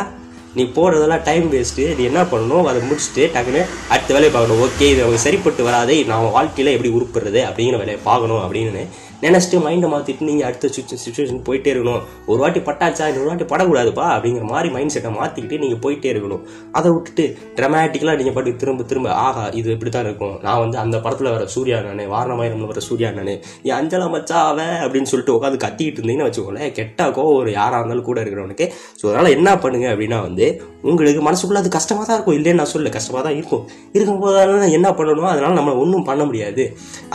நீ 0.57 0.63
போடுறதெல்லாம் 0.75 1.23
டைம் 1.23 1.47
வேஸ்ட்டு 1.53 1.85
நீ 1.97 2.03
என்ன 2.03 2.21
பண்ணணும்? 2.33 2.67
அதை 2.71 2.81
முடிச்சுட்டு 2.89 3.23
டக்குன்னு 3.33 3.61
அடுத்த 3.93 4.09
வேலையை 4.13 4.31
பார்க்கணும். 4.35 4.61
ஓகே 4.65 4.87
இது 4.93 5.03
அவங்க 5.05 5.19
சரிப்பட்டு 5.27 5.63
வராதே. 5.63 5.97
நான் 6.11 6.31
வாழ்க்கையில் 6.37 6.75
எப்படி 6.75 6.91
உருப்புறது 6.97 7.41
அப்படிங்கிற 7.49 7.79
வேலையை 7.83 7.99
பார்க்கணும் 8.09 8.43
அப்படின்னு 8.45 8.85
நினச்சிட்டு 9.23 9.57
மைண்டை 9.65 9.87
மாற்றிட்டு 9.93 10.27
நீங்கள் 10.29 10.47
அடுத்த 10.47 10.69
சுச்சுவேஷன் 10.75 11.41
போயிட்டே 11.47 11.69
இருக்கணும். 11.73 12.01
ஒரு 12.29 12.39
வாட்டி 12.43 12.61
பட்டாச்சா 12.67 13.07
இன்னொரு 13.11 13.29
வாட்டி 13.29 13.45
படக்கூடாதுப்பா 13.53 14.05
அப்படிங்கிற 14.15 14.45
மாதிரி 14.53 14.69
மைண்ட் 14.75 14.93
செட்டை 14.95 15.11
மாற்றிக்கிட்டு 15.19 15.59
நீங்கள் 15.63 15.81
போயிட்டே 15.85 16.09
இருக்கணும். 16.13 16.43
அதை 16.77 16.87
விட்டுட்டு 16.95 17.25
ட்ரமேட்டிக்கலாக 17.59 18.19
நீங்கள் 18.21 18.35
பாட்டு 18.37 18.53
திரும்ப 18.63 18.87
திரும்ப 18.91 19.09
ஆஹா 19.25 19.43
இது 19.59 19.69
இப்படி 19.75 19.93
தான் 19.97 20.05
இருக்கும். 20.07 20.35
நான் 20.45 20.61
வந்து 20.63 20.79
அந்த 20.83 20.95
படத்தில் 21.05 21.31
வர 21.35 21.45
சூர்யா 21.55 21.79
நானே 21.87 22.07
வாரணமாயிரம்ல 22.15 22.69
வர 22.71 22.83
சூர்யா 22.89 23.11
நானே 23.17 23.35
நீ 23.65 23.71
அஞ்சலா 23.79 24.07
மச்சா 24.15 24.39
அவன் 24.51 24.75
அப்படின்னு 24.85 25.11
சொல்லிட்டு 25.13 25.35
உட்காந்து 25.37 25.59
கத்திக்கிட்டு 25.65 25.99
இருந்தீங்கன்னு 26.01 26.29
வச்சுக்கோங்களேன் 26.29 26.73
கெட்டா 26.79 27.07
கோவம் 27.17 27.39
ஒரு 27.41 27.51
யாராக 27.59 27.81
இருந்தாலும் 27.81 28.09
கூட 28.09 28.19
இருக்கிறவனுக்கு. 28.25 28.67
ஸோ 29.01 29.05
அதனால் 29.11 29.33
என்ன 29.37 29.57
பண்ணுங்க 29.65 29.87
அப்படின்னா 29.93 30.19
வந்து 30.27 30.47
உங்களுக்கு 30.91 31.21
மனசுக்குள்ள 31.29 31.61
அது 31.63 31.71
கஷ்டமாக 31.77 32.05
தான் 32.07 32.17
இருக்கும். 32.17 32.37
இல்லைன்னு 32.39 32.61
நான் 32.61 32.73
சொல்ல 32.73 32.89
கஷ்டமாக 32.97 33.23
தான் 33.27 33.37
இருக்கும். 33.39 33.63
இருக்கும்போது 33.97 34.71
என்ன 34.79 34.89
பண்ணணும் 34.99 35.31
அதனால் 35.33 35.59
நம்ம 35.61 35.73
ஒன்றும் 35.83 36.09
பண்ண 36.09 36.23
முடியாது. 36.29 36.65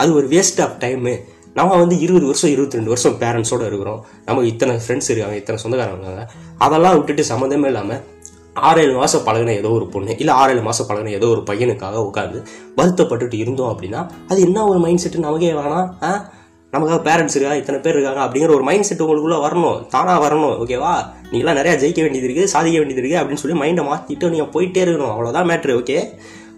அது 0.01 0.09
ஒரு 0.19 0.27
வேஸ்ட் 0.33 0.61
ஆஃப் 0.65 0.79
டைமு 0.85 1.13
நம்ம 1.55 1.77
வந்து 1.77 1.95
இருபது 1.99 2.25
வருஷம் 2.25 2.51
இருபத்தி 2.51 2.77
ரெண்டு 2.77 2.89
வருஷம் 2.89 3.15
பேரண்ட்ஸோடு 3.21 3.65
இருக்கிறோம். 3.65 3.97
நமக்கு 4.25 4.49
இத்தனை 4.49 4.73
ஃப்ரெண்ட்ஸ் 4.81 5.09
இருக்காங்க 5.09 5.37
இத்தனை 5.37 5.57
சொந்தக்காரங்க 5.59 5.97
இருக்காங்க. 5.99 6.23
அதெல்லாம் 6.59 6.95
விட்டுட்டு 6.97 7.23
சம்மந்தமே 7.29 7.69
இல்லாமல் 7.71 8.01
ஆறேழு 8.61 8.93
மாதம் 8.95 9.25
பழகின 9.25 9.55
ஏதோ 9.59 9.69
ஒரு 9.71 9.85
பொண்ணு 9.87 10.13
இல்லை 10.17 10.33
ஆறேழு 10.35 10.61
மாதம் 10.61 10.87
பழகின 10.87 11.13
ஏதோ 11.17 11.27
ஒரு 11.29 11.41
பையனுக்காக 11.49 11.97
உட்காந்து 12.07 12.39
வருத்தப்பட்டுட்டு 12.77 13.37
இருந்தோம் 13.37 13.71
அப்படின்னா 13.73 13.99
அது 14.29 14.39
என்ன 14.41 14.65
ஒரு 14.65 14.79
மைண்ட் 14.79 15.03
செட்டு 15.03 15.25
நமக்கே 15.25 15.51
வேணாம் 15.59 15.87
ஆ? 16.01 16.11
நமக்காக 16.73 16.99
பேரண்ட்ஸ் 17.05 17.35
இருக்கா 17.35 17.55
இத்தனை 17.55 17.79
பேர் 17.79 17.95
இருக்காங்க 17.95 18.21
அப்படிங்கிற 18.25 18.51
ஒரு 18.53 18.63
மைண்ட் 18.63 18.87
செட் 18.89 19.01
உங்களுக்குள்ளே 19.01 19.39
வரணும். 19.45 19.79
தானாக 19.89 20.19
வரணும் 20.25 20.53
ஓகேவா 20.61 20.91
நீங்களாம் 21.31 21.57
நிறையா 21.59 21.75
ஜெயிக்க 21.81 22.01
வேண்டியது 22.01 22.27
இருக்குது 22.27 22.51
சாதிக்க 22.53 22.77
வேண்டியது 22.77 23.01
இருக்குது 23.01 23.21
அப்படின்னு 23.21 23.41
சொல்லி 23.41 23.57
மைண்டை 23.61 23.83
மாற்றிட்டு 23.87 24.29
நீங்கள் 24.29 24.51
போயிட்டே 24.53 24.81
இருக்கணும். 24.85 25.13
அவ்வளோதான் 25.13 25.49
மேட்ரு 25.51 25.75
ஓகே 25.79 25.97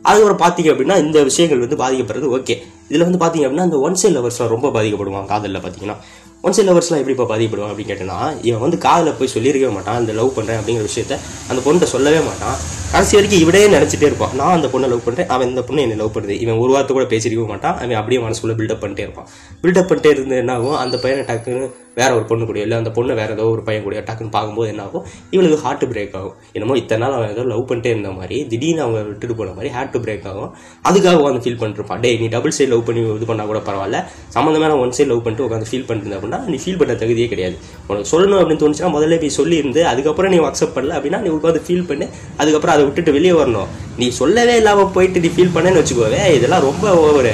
அதுக்கப்புறம் 0.06 0.42
பார்த்தீங்க 0.42 0.69
அப்படின்னா 0.72 0.98
இந்த 1.04 1.18
விஷயங்கள் 1.24 1.62
வந்து 1.62 1.80
பாதிக்கப்படுறது 1.80 2.30
ஓகே 2.38 2.56
இதில் 2.88 3.06
வந்து 3.08 3.20
பார்த்தீங்க 3.24 3.46
அப்படின்னா 3.48 3.68
இந்த 3.70 3.80
ஒன் 3.80 4.00
சைட் 4.02 4.16
லவர்ஸ்லாம் 4.18 4.54
ரொம்ப 4.56 4.70
பாதிக்கப்படுவாங்க 4.70 5.26
காதலில் 5.26 5.62
பார்த்தீங்கன்னா 5.64 5.98
ஒன் 6.42 6.56
சைட் 6.56 6.70
லவர்ஸ்லாம் 6.70 7.02
எப்படி 7.02 7.16
இப்போ 7.18 7.28
பாதிக்கப்படுவாங்க 7.34 7.74
அப்படின்னு 7.74 7.92
கேட்டேன்னா 7.94 8.20
இவன் 8.42 8.64
வந்து 8.66 8.78
காதில் 8.78 9.18
போய் 9.20 9.34
சொல்லியிருக்கவே 9.36 9.74
மாட்டான் 9.74 9.96
அந்த 9.96 10.14
லவ் 10.14 10.36
பண்ணுறேன் 10.38 10.60
அப்படிங்கிற 10.62 10.86
விஷயத்த 10.92 11.18
அந்த 11.50 11.60
பொண்ணை 11.68 11.88
சொல்லவே 11.96 12.22
மாட்டான். 12.30 12.58
கடைசி 12.94 13.16
வரைக்கும் 13.18 13.44
இவனே 13.44 13.62
நினச்சிட்டே 13.75 14.07
இருப்பான். 14.10 14.34
நான் 14.40 14.56
அந்த 14.56 14.68
பொண்ணை 14.74 14.88
லவ் 14.92 15.06
பண்ணுறேன் 15.06 15.30
அவன் 15.36 15.50
இந்த 15.51 15.62
பொண்ணு 15.68 15.84
என்னை 15.86 15.95
லவ் 16.01 16.12
பண்ணுது 16.16 16.36
இவன் 16.44 16.60
ஒரு 16.63 16.72
வார்த்தை 16.74 16.94
கூட 16.95 17.06
பேசியிருக்க 17.13 17.45
மாட்டான். 17.51 17.78
அவன் 17.84 18.00
அப்படியே 18.00 18.19
மனசுக்குள்ளே 18.25 18.56
பில்டப் 18.60 18.84
பண்ணிட்டே 18.84 19.06
இருப்பான். 19.06 19.30
பில்டப் 19.63 19.88
பண்ணிட்டே 19.92 20.10
இருந்து 20.16 20.36
என்ன 20.42 20.54
ஆகும்? 20.57 20.78
அந்த 20.84 20.98
பையனை 21.04 21.24
டக்குன்னு 21.30 21.69
வேற 22.00 22.10
ஒரு 22.18 22.25
பொண்ணு 22.30 22.44
கூடயோ 22.50 22.63
இல்லை 22.66 22.78
அந்த 22.81 22.92
பொண்ணு 22.94 23.13
வேற 23.19 23.31
ஏதோ 23.38 23.44
ஒரு 23.54 23.62
பையன் 23.66 23.84
கூட 23.86 23.98
டக்குன்னு 24.06 24.31
பார்க்கும்போது 24.36 24.69
என்ன 24.74 24.84
ஆகும்? 24.86 25.04
இவளுக்கு 25.34 25.57
ஹார்ட் 25.63 25.84
பிரேக் 25.92 26.16
ஆகும். 26.19 26.36
என்னமோ 26.56 26.75
இத்தனை 26.81 27.01
நாள் 27.04 27.16
அவன் 27.18 27.31
ஏதோ 27.34 27.44
லவ் 27.51 27.66
பண்ணிட்டே 27.72 27.90
இருந்த 27.95 28.12
மாதிரி 28.19 28.38
திடீர்னு 28.51 28.81
அவங்க 28.86 29.00
விட்டுட்டு 29.10 29.36
போன 29.39 29.54
மாதிரி 29.57 29.72
ஹார்ட் 29.75 29.98
பிரேக் 30.06 30.25
ஆகும். 30.31 30.50
அதுக்காக 30.89 31.16
உட்காந்து 31.22 31.42
ஃபீல் 31.46 31.60
பண்ணிருப்பான். 31.63 32.01
டே 32.06 32.12
நீ 32.22 32.28
டபுள் 32.36 32.56
சைடு 32.60 32.72
லவ் 32.74 32.86
பண்ணி 32.88 33.04
இது 33.18 33.28
பண்ணால் 33.31 33.51
கூட 33.51 33.62
பரவாயில்ல. 33.68 34.00
சம்மந்தமான 34.38 34.77
ஒன் 34.84 34.96
சைடு 35.00 35.10
லவ் 35.12 35.24
பண்ணிட்டு 35.27 35.46
உட்காந்து 35.48 35.70
ஃபீல் 35.72 35.88
பண்ணிருந்த 35.91 36.18
அப்படின்னா 36.20 36.41
நீ 36.53 36.60
ஃபீல் 36.63 36.79
பண்ண 36.82 36.96
தகுதியே 37.03 37.27
கிடையாது. 37.34 37.58
உனக்கு 37.89 38.12
சொல்லணும் 38.13 38.39
அப்படின்னு 38.41 38.63
தோணுச்சுன்னா 38.65 38.94
முதல்ல 38.98 39.20
போய் 39.25 39.36
சொல்லியிருந்து 39.39 39.84
அதுக்கப்புறம் 39.91 40.34
நீ 40.36 40.39
அக்செப்ட் 40.51 40.75
பண்ணல 40.79 40.98
அப்படின்னா 41.00 41.22
நீ 41.27 41.32
உட்காந்து 41.38 41.63
ஃபீல் 41.68 41.88
பண்ணி. 41.91 42.08
அதுக்கப்புறம் 42.41 42.75
அதை 42.77 42.83
விட்டுட்டு 42.84 43.12
வெளியே 43.12 43.34
வரணும். 43.34 43.70
நீ 43.98 44.10
சொல்லவே 44.12 44.56
இல்லாமல் 44.56 44.92
போயிட்டு 44.92 45.20
நீ 45.20 45.28
ஃபீல் 45.28 45.56
பண்ணேன்னு 45.56 45.82
வச்சுக்கோவே 45.82 46.34
இதெல்லாம் 46.34 46.62
ரொம்ப 46.62 46.86
ஓவரு 47.02 47.34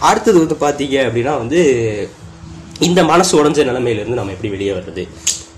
அடுத்தது 0.00 0.38
வந்து 0.38 0.56
பார்த்தீங்க 0.60 0.96
அப்படின்னா 1.06 1.38
வந்து 1.38 1.60
இந்த 2.80 3.04
மனசு 3.04 3.32
உடஞ்ச 3.38 3.64
நிலைமையிலேருந்து 3.64 4.14
நம்ம 4.14 4.32
எப்படி 4.32 4.48
வெளியே 4.48 4.72
வர்றது? 4.72 5.02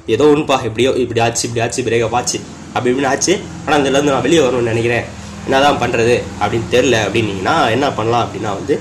ஏதோ 0.06 0.24
ஒன்றுப்பா 0.24 0.56
எப்படியோ 0.64 0.90
இப்படி 0.96 1.20
ஆச்சு 1.20 1.46
இப்படி 1.46 1.62
ஆச்சு 1.64 1.82
பிரேக்கப் 1.82 2.14
ஆச்சு 2.14 2.38
அப்படி 2.74 2.90
இப்படின்னு 2.92 3.06
ஆச்சு. 3.06 3.32
ஆனால் 3.64 3.80
இதுலேருந்து 3.82 4.12
நான் 4.12 4.22
வெளியே 4.22 4.40
வரணும்னு 4.40 4.70
நினைக்கிறேன். 4.70 5.06
என்னதான் 5.46 5.80
பண்ணுறது 5.80 6.14
அப்படின்னு 6.40 6.68
தெரில 6.70 6.96
அப்படின்னீங்கன்னா 7.04 7.70
என்ன 7.70 7.92
பண்ணலாம் 7.92 8.24
அப்படின்னா 8.24 8.52
வந்து 8.54 8.74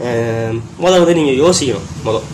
அஹ், 0.00 0.56
வந்து 0.80 1.14
நீங்கள் 1.14 1.40
யோசிக்கணும். 1.44 1.86
முதல் 2.04 2.26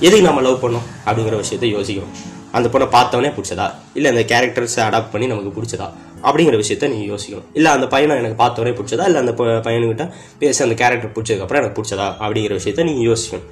எதுக்கு 0.00 0.26
நம்ம 0.26 0.40
லவ் 0.40 0.62
பண்ணோம் 0.64 0.86
அப்படிங்கிற 1.06 1.36
விஷயத்த 1.42 1.66
யோசிக்கணும். 1.72 2.14
அந்த 2.58 2.68
பொண்ணை 2.74 2.86
பார்த்தவொடனே 2.96 3.30
பிடிச்சதா? 3.38 3.66
இல்லை 3.98 4.08
அந்த 4.14 4.22
கேரக்டர்ஸை 4.32 4.82
அடாப்ட் 4.88 5.12
பண்ணி 5.14 5.26
நமக்கு 5.32 5.52
பிடிச்சதா? 5.56 5.88
அப்படிங்கிற 6.28 6.56
விஷயத்த 6.62 6.88
நீங்கள் 6.92 7.10
யோசிக்கணும். 7.12 7.46
இல்லை 7.58 7.70
அந்த 7.76 7.86
பையனை 7.94 8.14
எனக்கு 8.22 8.38
பார்த்தவொடனே 8.44 8.74
பிடிச்சதா? 8.78 9.04
இல்லை 9.10 9.20
அந்த 9.24 9.32
பையனுக்கிட்ட 9.66 10.06
பேசி 10.38 10.62
அந்த 10.66 10.76
கேரக்டர் 10.82 11.14
பிடிச்சதுக்கப்புறம் 11.16 11.60
எனக்கு 11.62 11.78
பிடிச்சதா? 11.80 12.06
அப்படிங்கிற 12.24 12.54
விஷயத்த 12.60 12.86
நீங்கள் 12.90 13.08
யோசிக்கணும். 13.10 13.48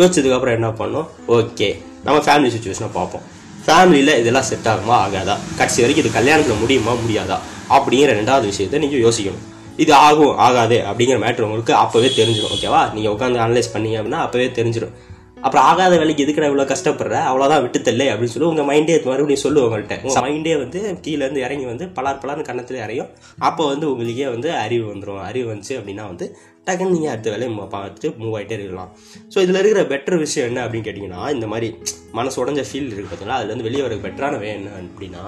யோசிச்சதுக்கப்புறம் 0.00 0.56
என்ன 0.58 0.70
பண்ணும் 0.80 1.08
ஓகே 1.36 1.68
நம்ம 2.06 2.18
ஃபேமிலி 2.26 2.50
சுச்சுவேஷனை 2.54 2.90
பார்ப்போம். 2.96 3.24
ஃபேமிலியில் 3.66 4.12
இதெல்லாம் 4.22 4.48
செட் 4.50 4.68
ஆகுமா? 4.72 4.96
ஆகாதா? 5.04 5.34
கடைசி 5.58 5.78
வரைக்கும் 5.82 6.04
இது 6.04 6.12
கல்யாணத்தில் 6.18 6.60
முடியுமா? 6.62 6.92
முடியாதா? 7.04 7.38
அப்படிங்கிற 7.76 8.12
ரெண்டாவது 8.20 8.46
விஷயத்த 8.52 8.78
நீங்கள் 8.84 9.04
யோசிக்கணும். 9.06 9.44
இது 9.82 9.92
ஆகும் 10.06 10.36
ஆகாது 10.44 10.76
அப்படிங்கிற 10.90 11.18
மேட்ரு 11.24 11.46
உங்களுக்கு 11.48 11.74
அப்போவே 11.82 12.08
தெரிஞ்சிடும் 12.20 12.54
ஓகேவா 12.54 12.80
நீங்கள் 12.94 13.12
உட்காந்து 13.14 13.42
அனலைஸ் 13.44 13.74
பண்ணீங்க 13.74 13.96
அப்படின்னா 13.98 14.20
அப்போவே 14.26 14.46
தெரிஞ்சிடும். 14.58 14.94
அப்புறம் 15.46 15.64
ஆகாத 15.70 15.94
வேலைக்கு 16.00 16.22
எதுக்கு 16.24 16.48
இவ்வளோ 16.50 16.64
கஷ்டப்படுற? 16.70 17.16
அவ்வளோதான் 17.30 17.62
விட்டு 17.64 17.78
தள்ளு 17.88 18.06
அப்படின்னு 18.12 18.32
சொல்லி 18.34 18.48
உங்கள் 18.50 18.66
மைண்டே 18.70 18.94
மறுபடியும் 19.10 19.42
சொல்லு 19.44 19.60
உங்கள்கிட்ட 19.64 19.96
உங்கள் 20.06 20.24
மைண்டே 20.26 20.54
வந்து 20.62 20.80
கீழே 21.04 21.22
இருந்து 21.24 21.42
இறங்கி 21.46 21.66
வந்து 21.72 21.86
பலார் 21.96 22.20
பலார்னு 22.22 22.46
கன்னத்தில் 22.48 22.78
இறையும். 22.84 23.10
அப்போ 23.48 23.64
வந்து 23.72 23.86
உங்களுக்கே 23.92 24.26
வந்து 24.34 24.48
அறிவு 24.64 24.86
வந்துடும் 24.92 25.20
அறிவு 25.28 25.46
வந்துச்சு 25.52 25.74
அப்படின்னா 25.78 26.06
வந்து 26.12 26.26
டக்குன்னு 26.66 26.94
நீங்கள் 26.96 27.12
அடுத்த 27.12 27.28
வேலையை 27.34 27.50
பார்த்துட்டு 27.76 28.08
மூவ் 28.22 28.34
ஆகிட்டே 28.38 28.56
இருக்கலாம். 28.58 28.90
ஸோ 29.32 29.38
இதில் 29.44 29.60
இருக்கிற 29.62 29.84
பெட்டர் 29.92 30.18
விஷயம் 30.24 30.48
என்ன 30.50 30.62
அப்படின்னு 30.64 30.88
கேட்டிங்கன்னா 30.88 31.22
இந்த 31.36 31.46
மாதிரி 31.52 31.68
மனசு 32.18 32.36
உடஞ்ச 32.42 32.64
ஃபீல் 32.70 32.90
இருக்குது 32.92 33.10
பார்த்தீங்களா 33.12 33.38
அதுலேருந்து 33.40 33.68
வெளியே 33.68 33.84
வர 33.86 34.00
பெட்டரான 34.06 34.40
வே 34.44 34.50
என்ன 34.58 34.74
அப்படின்னா 34.82 35.22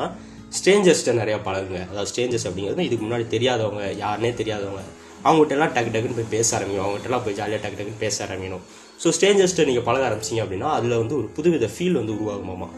ஸ்ட்ரேஞ்சர்ஸ்ட்டை 0.58 1.14
நிறையா 1.22 1.38
பழகுங்க. 1.48 1.80
அதாவது 1.90 2.10
ஸ்ட்ரேஞ்சர்ஸ் 2.12 2.46
அப்படிங்கிறது 2.48 2.86
இதுக்கு 2.88 3.04
முன்னாடி 3.06 3.26
தெரியாதவங்க 3.36 3.82
யாருனே 4.04 4.32
தெரியாதவங்க. 4.42 4.84
அவங்ககிட்ட 5.24 5.56
எல்லாம் 5.56 5.74
டக்கு 5.76 5.90
டக்குன்னு 5.94 6.18
போய் 6.20 6.32
பேச 6.36 6.48
ஆரம்பிக்கணும் 6.56 6.86
அவங்ககிட்ட 6.86 7.10
எல்லாம் 7.10 7.24
போய் 7.26 7.36
ஜாலியாக 7.40 7.60
டக்கு 7.64 7.78
டக்குன்னு 7.78 8.04
பேச 8.06 8.16
ஆரம்பிக்கணும். 8.26 8.64
ஸோ 9.00 9.08
ஸ்ட்ரேஞ்சர்ஸ்ட்டை 9.08 9.64
நீங்கள் 9.64 9.84
பழக 9.84 10.04
ஆரம்பிச்சிங்க 10.08 10.42
அப்படின்னா 10.44 10.70
அதில் 10.70 10.98
வந்து 10.98 11.14
ஒரு 11.16 11.28
புதுவித 11.36 11.68
ஃபீல் 11.74 11.92
வந்து 11.92 12.14
உருவாகுமாமா 12.14 12.68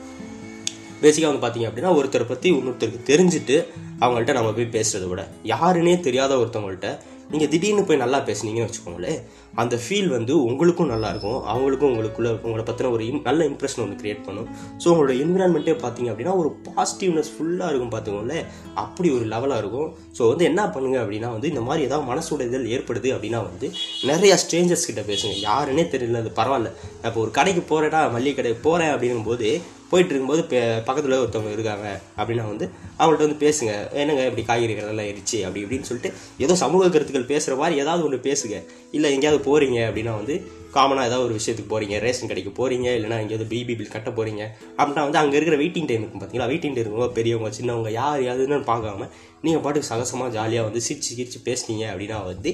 பேசிக்காக 1.02 1.30
வந்து 1.30 1.44
பார்த்தீங்க 1.44 1.68
அப்படின்னா 1.68 1.92
ஒருத்தரை 1.96 2.26
பற்றி 2.26 2.48
இன்னொருத்தருக்கு 2.52 3.00
தெரிஞ்சுட்டு 3.06 3.56
அவங்கள்ட்ட 4.00 4.32
நம்ம 4.32 4.52
போய் 4.52 4.74
பேசுறதை 4.74 5.08
விட 5.08 5.22
யாருன்னே 5.44 6.00
தெரியாத 6.00 6.36
ஒருத்தவங்கள்ட்ட 6.36 6.90
நீங்கள் 7.32 7.50
திடீர்னு 7.52 7.82
போய் 7.88 8.00
நல்லா 8.02 8.18
பேசுனீங்கன்னு 8.28 8.68
வச்சுக்கோங்களேன் 8.68 9.18
அந்த 9.62 9.74
ஃபீல் 9.84 10.10
வந்து 10.14 10.32
உங்களுக்கும் 10.48 10.90
நல்லாயிருக்கும் 10.92 11.40
அவங்களுக்கும் 11.52 11.90
உங்களுக்குள்ள 11.92 12.30
உங்களை 12.46 12.62
பற்றின 12.68 12.90
ஒரு 12.96 13.04
நல்ல 13.28 13.40
இம்ப்ரெஷன் 13.50 13.82
ஒன்று 13.84 13.98
கிரியேட் 14.02 14.22
பண்ணும். 14.26 14.48
ஸோ 14.82 14.86
உங்களோட 14.92 15.14
என்விரான்மெண்ட்டே 15.24 15.74
பார்த்தீங்க 15.84 16.10
அப்படின்னா 16.12 16.34
ஒரு 16.42 16.50
பாசிட்டிவ்னஸ் 16.68 17.32
ஃபுல்லாக 17.34 17.70
இருக்கும் 17.72 17.92
பார்த்துக்கோங்களேன் 17.94 18.46
அப்படி 18.84 19.10
ஒரு 19.16 19.26
லெவலாக 19.34 19.62
இருக்கும். 19.64 19.90
ஸோ 20.18 20.28
வந்து 20.32 20.46
என்ன 20.50 20.62
பண்ணுங்க 20.76 20.98
அப்படின்னா 21.04 21.30
வந்து 21.36 21.50
இந்த 21.52 21.64
மாதிரி 21.68 21.86
ஏதாவது 21.88 22.08
மனசுடைதல் 22.12 22.70
ஏற்படுது 22.76 23.10
அப்படின்னா 23.16 23.42
வந்து 23.50 23.68
நிறையா 24.12 24.36
ஸ்ட்ரேஞ்சர்ஸ் 24.44 24.88
கிட்ட 24.90 25.04
பேசுங்க. 25.12 25.36
யாருன்னே 25.48 25.86
தெரியல 25.94 26.22
அது 26.24 26.32
பரவாயில்ல. 26.40 26.72
இப்போ 27.06 27.18
ஒரு 27.26 27.32
கடைக்கு 27.38 27.64
போகிறேன்னா 27.72 28.02
மல்லிகை 28.16 28.36
கடைக்கு 28.40 28.60
போகிறேன் 28.68 28.92
அப்படிங்கும்போது 28.94 29.48
போயிட்டு 29.92 30.12
இருக்கும்போது 30.14 30.42
பக்கத்தில் 30.88 31.20
ஒருத்தவங்க 31.22 31.52
இருக்காங்க 31.56 31.88
அப்படின்னா 32.20 32.44
வந்து 32.52 32.66
அவங்கள்ட்ட 32.98 33.26
வந்து 33.26 33.40
பேசுங்க. 33.46 33.72
என்னங்க 34.02 34.22
இப்படி 34.30 34.44
காய்கறிகள் 34.50 34.90
எல்லாம் 34.94 35.10
எரிச்சு 35.12 35.38
அப்படி 35.46 35.62
இப்படின்னு 35.64 35.88
சொல்லிட்டு 35.90 36.12
ஏதோ 36.46 36.56
சமூக 36.64 36.90
கருத்துக்கள் 36.94 37.30
பேசுகிற 37.32 37.56
மாதிரி 37.62 37.80
ஏதாவது 37.84 38.04
ஒன்று 38.08 38.26
பேசுங்க. 38.28 38.58
இல்லை 38.96 39.10
எங்கேயாவது 39.16 39.42
போகிறீங்க 39.48 39.78
அப்படின்னா 39.88 40.14
வந்து 40.20 40.36
காமனாக 40.76 41.08
ஏதாவது 41.10 41.26
ஒரு 41.28 41.36
விஷயத்துக்கு 41.38 41.72
போகிறீங்க 41.72 41.96
ரேஷன் 42.06 42.30
கடைக்கு 42.30 42.52
போகிறீங்க 42.60 42.88
இல்லைனா 42.98 43.18
எங்கேயாவது 43.22 43.48
பிபி 43.52 43.74
பில் 43.78 43.92
கட்ட 43.96 44.10
போகிறீங்க 44.18 44.42
அப்படின்னா 44.78 45.04
வந்து 45.08 45.20
அங்கே 45.22 45.36
இருக்கிற 45.38 45.58
வெயிட்டிங் 45.62 45.88
டைம் 45.90 46.02
இருக்கும் 46.04 46.22
பார்த்தீங்களா 46.22 46.50
வெயிட்டிங் 46.52 46.76
டைம் 46.78 47.14
பெரியவங்க 47.18 47.52
சின்னவங்க 47.58 47.92
யார் 48.00 48.22
யாருன்னு 48.28 48.58
பார்க்காம 48.72 49.08
நீங்கள் 49.44 49.62
பாட்டுக்கு 49.62 49.90
சகசமாக 49.92 50.30
ஜாலியாக 50.34 50.66
வந்து 50.66 50.80
சிரிச்சு 50.86 51.12
கிரிச்சு 51.18 51.38
பேசுனீங்க 51.46 51.84
அப்படின்னா 51.92 52.18
வந்து 52.32 52.50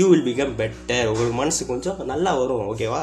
யூ 0.00 0.04
வில் 0.10 0.26
பிகம் 0.28 0.52
பெட்டர் 0.60 1.08
உங்களுக்கு 1.12 1.36
மனசு 1.40 1.62
கொஞ்சம் 1.70 1.98
நல்லா 2.10 2.32
வரும் 2.40 2.68
ஓகேவா 2.72 3.00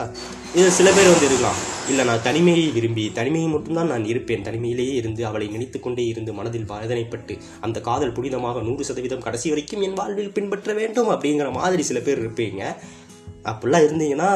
இது 0.58 0.68
சில 0.78 0.90
பேர் 0.98 1.10
வந்து 1.14 1.28
இருக்கலாம். 1.30 1.58
இல்லை 1.92 2.04
நான் 2.10 2.24
தனிமையை 2.28 2.64
விரும்பி 2.76 3.04
தனிமையை 3.18 3.48
மட்டும்தான் 3.56 3.92
நான் 3.94 4.06
இருப்பேன். 4.12 4.46
தனிமையிலேயே 4.48 4.94
இருந்து 5.02 5.22
அவளை 5.30 5.48
நினைத்து 5.56 5.78
கொண்டே 5.86 6.06
இருந்து 6.12 6.32
மனதில் 6.40 6.70
வேதனைப்பட்டு 6.72 7.36
அந்த 7.68 7.78
காதல் 7.88 8.16
புனிதமாக 8.18 8.64
நூறு 8.68 8.88
சதவீதம் 8.90 9.26
கடைசி 9.28 9.50
வரைக்கும் 9.54 9.84
என் 9.88 10.00
வாழ்வில் 10.00 10.36
பின்பற்ற 10.38 10.74
வேண்டும் 10.80 11.12
அப்படிங்கிற 11.16 11.50
மாதிரி 11.60 11.84
சில 11.90 12.02
பேர் 12.08 12.24
இருப்பீங்க. 12.24 12.64
அப்படிலாம் 13.51 13.86
இருந்தீங்கன்னா 13.88 14.30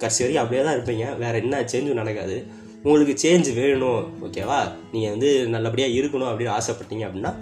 கடைசி 0.00 0.24
வரைக்கும் 0.24 0.44
அப்படியே 0.44 0.62
தான் 0.66 0.76
இருப்பீங்க. 0.78 1.04
வேற 1.18 1.34
என்ன 1.38 1.60
சேஞ்சும் 1.72 2.00
நடக்காது. 2.02 2.36
உங்களுக்கு 2.82 3.14
சேஞ்ச் 3.24 3.48
வேணும் 3.54 4.02
ஓகேவா 4.26 4.60
நீங்கள் 4.92 5.10
வந்து 5.10 5.30
நல்லபடியாக 5.48 5.98
இருக்கணும் 5.98 6.30
அப்படின்னு 6.30 6.56
ஆசைப்பட்டீங்க 6.58 7.04
அப்படின்னா 7.08 7.32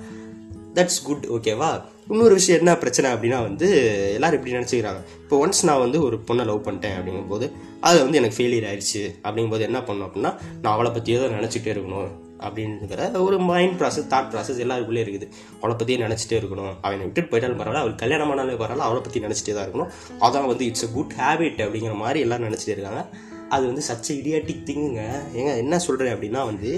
தட்ஸ் 0.74 1.00
குட் 1.04 1.26
ஓகேவா 1.36 1.68
இன்னொரு 2.08 2.34
விஷயம் 2.34 2.60
என்ன 2.60 2.72
பிரச்சனை 2.78 3.08
அப்படின்னா 3.12 3.38
வந்து 3.42 3.68
எல்லோரும் 4.14 4.38
இப்படி 4.38 4.54
நினச்சிக்கிறாங்க. 4.56 5.00
இப்போ 5.22 5.46
ஒன்ஸ் 5.46 5.62
நான் 5.62 5.78
வந்து 5.78 5.98
ஒரு 6.02 6.16
பொண்ணை 6.28 6.44
லவ் 6.44 6.66
பண்ணிட்டேன் 6.66 6.96
அப்படிங்கும்போது 6.98 7.46
அது 7.80 7.98
வந்து 8.02 8.18
எனக்கு 8.20 8.38
ஃபெயிலியர் 8.38 8.68
ஆயிடுச்சு 8.70 9.02
அப்படிங்கும்போது 9.24 9.66
என்ன 9.68 9.78
பண்ணணும் 9.78 10.08
அப்படின்னா 10.08 10.32
நான் 10.62 10.74
அவளை 10.74 10.90
பற்றி 10.92 11.18
தான் 11.18 11.38
நினச்சிக்கிட்டே 11.38 11.72
இருக்கணும். 11.76 12.10
அப்படிங்கிற 12.47 13.09
ஒரு 13.26 13.38
மைண்ட் 13.50 13.76
ப்ராசஸ் 13.80 14.09
தாட் 14.12 14.30
ப்ராசஸ் 14.32 14.62
எல்லாருக்குள்ளே 14.66 15.02
இருக்குது. 15.04 15.28
அவளை 15.61 15.76
பற்றியே 15.80 15.99
நினச்சிட்டே 16.06 16.38
இருக்கணும். 16.40 16.73
அவனை 16.87 17.02
விட்டுட்டு 17.06 17.30
போயிட்டாலும் 17.32 17.61
பரவாயில்ல. 17.61 17.85
அவள் 17.85 18.00
கல்யாணம் 18.04 18.32
ஆனாலும் 18.35 18.62
பரவாயில்ல. 18.62 18.88
அவளை 18.88 19.02
பற்றி 19.02 19.25
நினச்சிட்டே 19.26 19.54
தான் 19.59 19.66
இருக்கணும். 19.66 19.92
அதான் 20.28 20.49
வந்து 20.52 20.66
இட்ஸ் 20.70 20.87
அ 20.88 20.90
குட் 20.97 21.14
ஹேபிட் 21.20 21.61
அப்படிங்கிற 21.66 21.94
மாதிரி 22.04 22.20
எல்லாம் 22.26 22.47
நினச்சிட்டே 22.49 22.75
இருக்காங்க. 22.76 23.04
அது 23.54 23.64
வந்து 23.66 23.82
சச்ச 23.90 24.09
இடியாட்டிக் 24.20 24.66
திங்குங்க 24.70 25.04
ஏங்க 25.38 25.52
என்ன 25.64 25.78
சொல்கிறேன் 25.78 26.14
அப்படின்னா 26.16 26.42
வந்து 26.50 26.73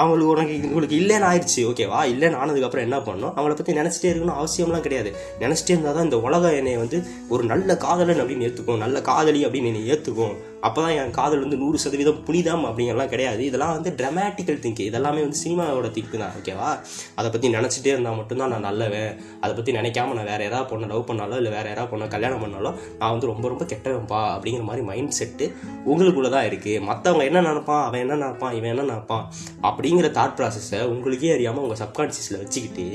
அவங்களுக்கு 0.00 0.32
உனக்கு 0.32 0.54
உங்களுக்கு 0.68 0.96
இல்லைன்னு 1.00 1.26
ஆயிடுச்சு. 1.28 1.60
ஓகேவா 1.68 2.00
இல்லைன்னு 2.12 2.38
ஆனதுக்கப்புறம் 2.42 2.86
என்ன 2.86 2.96
பண்ணணும்? 3.06 3.32
அவங்கள 3.36 3.54
பற்றி 3.58 3.74
நினச்சிட்டே 3.80 4.08
இருக்கணும் 4.12 4.38
அவசியம்லாம் 4.40 4.84
கிடையாது. 4.86 5.10
நினச்சிட்டே 5.42 5.72
இருந்தால் 5.74 5.96
தான் 5.98 6.06
இந்த 6.08 6.18
உலகம் 6.26 6.56
என்னை 6.60 6.74
வந்து 6.76 6.98
ஒரு 7.28 7.44
நல்ல 7.52 7.76
காதலன் 7.84 8.20
அப்படின்னு 8.22 8.46
ஏற்றுக்கும் 8.48 8.82
நல்ல 8.84 9.00
காதலி 9.10 9.40
அப்படின்னு 9.46 9.70
என்னை 9.72 9.84
ஏற்றுக்கும் 9.94 10.34
அப்போ 10.66 10.78
தான் 10.84 10.94
என் 11.00 11.14
காதல் 11.18 11.42
வந்து 11.44 11.58
நூறு 11.62 11.78
சதவீதம் 11.84 12.20
புனிதம் 12.28 12.64
அப்படிங்கிறலாம் 12.68 13.10
கிடையாது. 13.14 13.42
இதெல்லாம் 13.48 13.74
வந்து 13.76 13.90
ட்ரமேட்டிக்கல் 13.98 14.60
திங்க் 14.64 14.82
இதெல்லாமே 14.88 15.20
வந்து 15.26 15.40
சினிமாவோட 15.44 15.88
திங்க் 15.96 16.14
தான் 16.24 16.34
ஓகேவா 16.38 16.70
அதை 17.18 17.28
பற்றி 17.34 17.50
நினச்சிட்டே 17.56 17.90
இருந்தால் 17.94 18.18
மட்டும்தான் 18.20 18.52
நான் 18.54 18.66
நல்லவன். 18.68 19.12
அதை 19.44 19.52
பற்றி 19.58 19.72
நினைக்காம 19.78 20.14
நான் 20.18 20.30
வேறு 20.32 20.44
யாராவது 20.48 20.68
பொண்ணை 20.72 20.88
லவ் 20.92 21.06
பண்ணாலோ 21.10 21.36
இல்லை 21.42 21.52
வேறு 21.56 21.70
யாராவது 21.72 21.92
பொண்ணை 21.92 22.08
கல்யாணம் 22.14 22.42
பண்ணாலோ 22.44 22.72
நான் 23.00 23.12
வந்து 23.14 23.30
ரொம்ப 23.32 23.46
ரொம்ப 23.52 23.66
கெட்டவன்ப்பா 23.72 24.20
அப்படிங்கிற 24.34 24.64
மாதிரி 24.70 24.84
மைண்ட் 24.90 25.16
செட்டு 25.20 25.48
உங்களுக்குள்ளே 25.90 26.30
தான் 26.36 26.46
இருக்குது 26.50 26.82
மற்றவங்க 26.88 27.24
என்ன 27.30 27.42
நினப்பான்? 27.48 27.84
அவன் 27.88 28.02
என்ன 28.04 28.14
நினைப்பான்? 28.22 28.54
இவன் 28.58 28.72
என்ன 28.72 28.86
நினைப்பான்? 28.90 29.24
அப்படிங்கிற 29.68 30.08
தாட் 30.18 30.36
ப்ராசஸை 30.38 30.80
உங்களுக்கே 30.94 31.32
அறியாமல் 31.36 31.64
உங்கள் 31.66 31.80
சப்கான்ஷியஸில் 31.82 32.40
வச்சுக்கிட்டு 32.42 32.86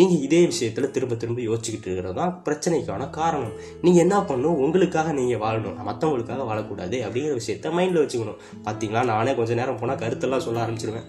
நீங்கள் 0.00 0.22
இதே 0.26 0.40
விஷயத்தில் 0.52 0.90
திரும்ப 0.96 1.14
திரும்ப 1.22 1.40
யோசிச்சுக்கிட்டு 1.48 1.88
இருக்கிறது 1.88 2.16
தான் 2.20 2.34
பிரச்சனைக்கான 2.46 3.08
காரணம். 3.20 3.54
நீங்கள் 3.86 4.04
என்ன 4.06 4.16
பண்ணணும்? 4.30 4.58
உங்களுக்காக 4.64 5.12
நீங்கள் 5.20 5.42
வாழணும். 5.44 5.78
மற்றவங்களுக்காக 5.90 6.42
வாழக்கூடாது. 6.50 6.96
அப்படிங்கிற 7.06 7.36
விஷயத்த 7.42 7.72
மைண்டில் 7.78 8.02
வச்சுக்கணும். 8.02 8.40
பார்த்தீங்களா 8.66 9.04
நானே 9.12 9.34
கொஞ்சம் 9.38 9.60
நேரம் 9.60 9.80
போனால் 9.82 10.02
கருத்தெல்லாம் 10.02 10.44
சொல்ல 10.46 10.64
ஆரம்பிச்சிருவேன். 10.64 11.08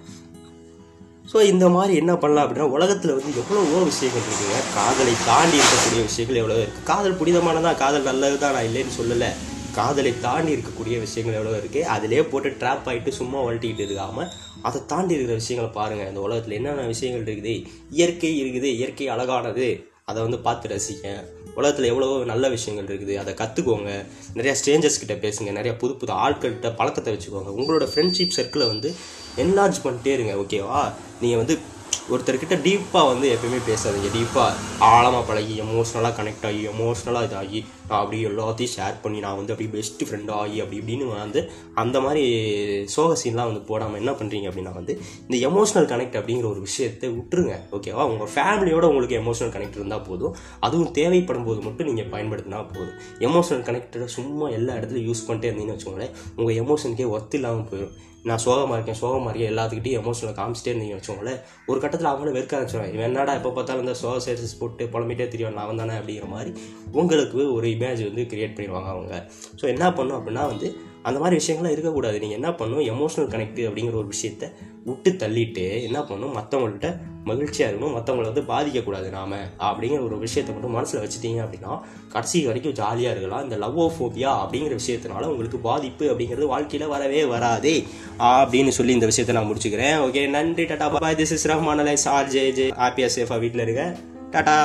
ஸோ 1.31 1.37
இந்த 1.51 1.65
மாதிரி 1.75 1.93
என்ன 2.01 2.13
பண்ணலாம் 2.23 2.45
அப்படின்னா 2.45 2.67
உலகத்தில் 2.75 3.13
வந்து 3.17 3.39
எவ்வளவோ 3.41 3.79
விஷயங்கள் 3.91 4.25
இருக்குங்க? 4.27 4.57
காதலை 4.77 5.13
தாண்டி 5.29 5.57
இருக்கக்கூடிய 5.61 6.01
விஷயங்கள் 6.09 6.39
எவ்வளோ 6.41 6.57
இருக்குது 6.61 6.87
காதல் 6.91 7.17
புனிதமானதா? 7.21 7.71
காதல் 7.83 8.07
நல்லது 8.09 8.37
தான் 8.43 8.55
நான் 8.57 8.67
இல்லைன்னு 8.69 8.97
சொல்லலை. 8.99 9.29
காதலை 9.77 10.11
தாண்டி 10.25 10.51
இருக்கக்கூடிய 10.55 10.97
விஷயங்கள் 11.05 11.37
எவ்வளோ 11.39 11.55
இருக்குது 11.61 11.87
அதிலே 11.93 12.21
போட்டு 12.31 12.49
ட்ராப் 12.61 12.85
ஆகிட்டு 12.91 13.11
சும்மா 13.17 13.39
வளட்டிக்கிட்டு 13.45 13.85
இருக்காமல் 13.87 14.29
அதை 14.67 14.79
தாண்டி 14.91 15.13
இருக்கிற 15.15 15.37
விஷயங்களை 15.41 15.71
பாருங்கள் 15.79 16.09
இந்த 16.11 16.21
உலகத்தில் 16.27 16.57
என்னென்ன 16.59 16.85
விஷயங்கள் 16.93 17.25
இருக்குது? 17.25 17.55
இயற்கை 17.97 18.31
இருக்குது. 18.43 18.69
இயற்கை 18.79 19.07
அழகானது. 19.15 19.67
அதை 20.11 20.19
வந்து 20.25 20.39
பார்த்து 20.45 20.71
ரசிக்க 20.75 21.15
உலகத்தில் 21.59 21.89
எவ்வளவோ 21.91 22.15
நல்ல 22.31 22.45
விஷயங்கள் 22.55 22.89
இருக்குது. 22.95 23.13
அதை 23.21 23.33
கற்றுக்கோங்க 23.41 23.91
நிறையா 24.37 24.55
ஸ்ட்ரேஞ்சர்ஸ் 24.61 25.01
கிட்ட 25.03 25.15
பேசுங்க. 25.27 25.51
நிறைய 25.59 25.73
புது 25.83 25.93
புது 26.01 26.13
ஆட்கள்கிட்ட 26.25 26.71
பழக்கத்தை 26.81 27.11
வச்சுக்கோங்க. 27.13 27.51
உங்களோட 27.59 27.87
ஃப்ரெண்ட்ஷிப் 27.93 28.35
சர்க்கிளை 28.39 28.67
வந்து 28.73 28.91
என்லார்ஜ் 29.43 29.79
பண்ணிட்டே 29.85 30.13
இருங்க 30.17 30.35
ஓகேவா 30.43 30.81
நீங்கள் 31.23 31.41
வந்து 31.43 31.55
ஒருத்தர்கிட்ட 32.13 32.55
டீப்பாக 32.65 33.05
வந்து 33.11 33.27
எப்பயுமே 33.35 33.59
பேசாதீங்க. 33.69 34.09
டீப்பாக 34.15 34.51
ஆழமாக 34.89 35.23
பழகி 35.29 35.53
எமோஷ்னலாக 35.63 36.13
கனெக்ட் 36.19 36.45
ஆகி 36.49 36.61
எமோஷ்னலாக 36.71 37.27
இதாகி 37.29 37.59
நான் 37.89 38.01
அப்படி 38.01 38.19
எல்லாத்தையும் 38.27 38.73
ஷேர் 38.75 38.95
பண்ணி 39.03 39.19
நான் 39.19 39.35
வந்து 39.35 39.53
அப்படி 39.53 39.69
பெஸ்ட் 39.69 40.03
ஃப்ரெண்ட் 40.07 40.31
ஆகி 40.31 40.57
அப்படி 40.59 40.79
இப்படின்னு 40.81 41.07
வந்து 41.13 41.41
அந்த 41.75 41.97
மாதிரி 41.99 42.23
சோக 42.95 43.17
சீன்லாம் 43.21 43.49
வந்து 43.51 43.63
போடாமல் 43.69 43.99
என்ன 44.01 44.11
பண்ணுறீங்க 44.11 44.49
அப்படின்னா 44.49 44.73
வந்து 44.73 44.93
இந்த 45.27 45.35
எமோஷனல் 45.49 45.89
கனெக்ட் 45.91 46.17
அப்படிங்கிற 46.19 46.49
ஒரு 46.49 46.59
விஷயத்தை 46.59 47.09
விட்டுருங்க 47.09 47.55
ஓகேவா 47.71 48.05
உங்கள் 48.11 48.31
ஃபேமிலியோட 48.33 48.85
உங்களுக்கு 48.85 49.19
எமோஷனல் 49.19 49.53
கனெக்ட் 49.55 49.79
இருந்தால் 49.81 50.05
போதும். 50.09 50.35
அதுவும் 50.59 50.91
தேவைப்படும் 50.91 51.47
போது 51.49 51.61
மட்டும் 51.61 51.87
நீங்கள் 51.87 52.11
பயன்படுத்தினா 52.13 52.61
போதும். 52.71 52.95
எமோஷனல் 53.19 53.67
கனெக்டரை 53.69 54.09
சும்மா 54.17 54.49
எல்லா 54.49 54.73
இடத்துலையும் 54.73 55.09
யூஸ் 55.09 55.27
பண்ணிட்டே 55.27 55.49
இருந்தீங்கன்னு 55.49 55.77
வச்சுக்கோங்களேன் 55.77 56.13
உங்கள் 56.35 56.59
எமோஷனுக்கே 56.63 57.07
ஒத்து 57.15 57.37
இல்லாமல் 57.37 57.69
போயிடும் 57.71 57.95
நான் 58.23 58.41
சோகமாக 58.43 58.75
இருக்கேன் 58.77 58.99
சோகமாக 58.99 59.29
இருக்கேன் 59.29 59.51
எல்லாத்துக்கிட்டையும் 59.51 59.99
எமோஷனல் 60.01 60.35
காமிச்சிட்டே 60.37 60.71
இருந்தீங்க 60.71 60.95
வச்சுக்கோங்களேன் 60.95 61.39
ஒரு 61.67 61.79
கட்டத்தில் 61.79 62.09
அவங்கள 62.11 62.31
வெறுக்க 62.31 62.55
ஆரம்பிச்சிடும் 62.57 63.03
என்னடா 63.07 63.33
எப்போ 63.33 63.49
பார்த்தாலும் 63.49 63.83
இந்த 63.85 63.95
சோக 63.99 64.15
சேசஸ் 64.25 64.57
போட்டு 64.59 64.85
புலம்பிட்டே 64.93 65.27
தெரியும் 65.27 65.57
நான் 65.59 65.81
தானே 65.81 65.95
அப்படிங்கிற 65.99 66.27
மாதிரி 66.29 66.51
உங்களுக்கு 66.91 67.39
ஒரு 67.51 67.65
இமேஜ் 67.75 68.03
வந்து 68.09 68.25
கிரியேட் 68.33 68.55
பண்ணிடுவாங்க 68.57 68.91
அவங்க. 68.95 69.23
ஸோ 69.61 69.65
என்ன 69.75 69.85
பண்ணும் 69.99 70.19
அப்படின்னா 70.19 70.45
வந்து 70.53 70.69
அந்த 71.07 71.17
மாதிரி 71.21 71.39
விஷயங்கள்லாம் 71.39 71.73
இருக்கக்கூடாது. 71.73 72.17
நீங்கள் 72.21 72.39
என்ன 72.39 72.49
பண்ணணும் 72.59 72.87
எமோஷனல் 72.93 73.27
கனெக்ட் 73.33 73.59
அப்படிங்கிற 73.67 73.95
ஒரு 74.03 74.09
விஷயத்த 74.13 74.45
விட்டு 74.87 75.09
தள்ளிட்டு 75.21 75.65
என்ன 75.87 75.99
பண்ணணும் 76.07 76.35
மற்றவங்கள்ட்ட 76.37 76.89
மகிழ்ச்சியாக 77.29 77.69
இருக்கணும் 77.69 77.95
மற்றவங்கள 77.97 78.25
வந்து 78.31 78.43
பாதிக்கக்கூடாது 78.51 79.07
நாம 79.15 79.37
அப்படிங்கிற 79.67 79.99
ஒரு 80.07 80.17
விஷயத்த 80.25 80.55
மட்டும் 80.55 80.75
மனசில் 80.77 81.01
வச்சுட்டீங்க 81.03 81.39
அப்படின்னா 81.45 81.73
கடைசி 82.13 82.43
வரைக்கும் 82.49 82.77
ஜாலியாக 82.79 83.13
இருக்கலாம். 83.15 83.45
இந்த 83.47 83.57
லவ் 83.63 83.79
ஃபோபியா 83.97 84.31
அப்படிங்கிற 84.43 84.75
விஷயத்தினால 84.81 85.29
உங்களுக்கு 85.33 85.59
பாதிப்பு 85.69 86.07
அப்படிங்கிறது 86.13 86.51
வாழ்க்கையில் 86.53 86.93
வரவே 86.95 87.21
வராதே 87.33 87.75
அப்படின்னு 88.31 88.73
சொல்லி 88.79 88.97
இந்த 88.99 89.09
விஷயத்த 89.11 89.37
நான் 89.39 89.51
முடிச்சுக்கிறேன். 89.51 89.97
ஓகே 90.07 90.23
நன்றி 90.37 90.65
tata. 90.71 90.89
Bye 91.05 91.19
this 91.21 91.35
is 91.37 91.47
Rahman 91.53 91.83
அலை 91.85 91.97
சார் 92.07 92.33
ஜே 92.35 92.45
ஜே 92.59 92.67
ஹாப்பியாக 92.81 93.15
சேஃபாக 93.17 93.41
வீட்டில் 93.45 93.65
இருக்க 93.67 93.85
டாடா. 94.35 94.57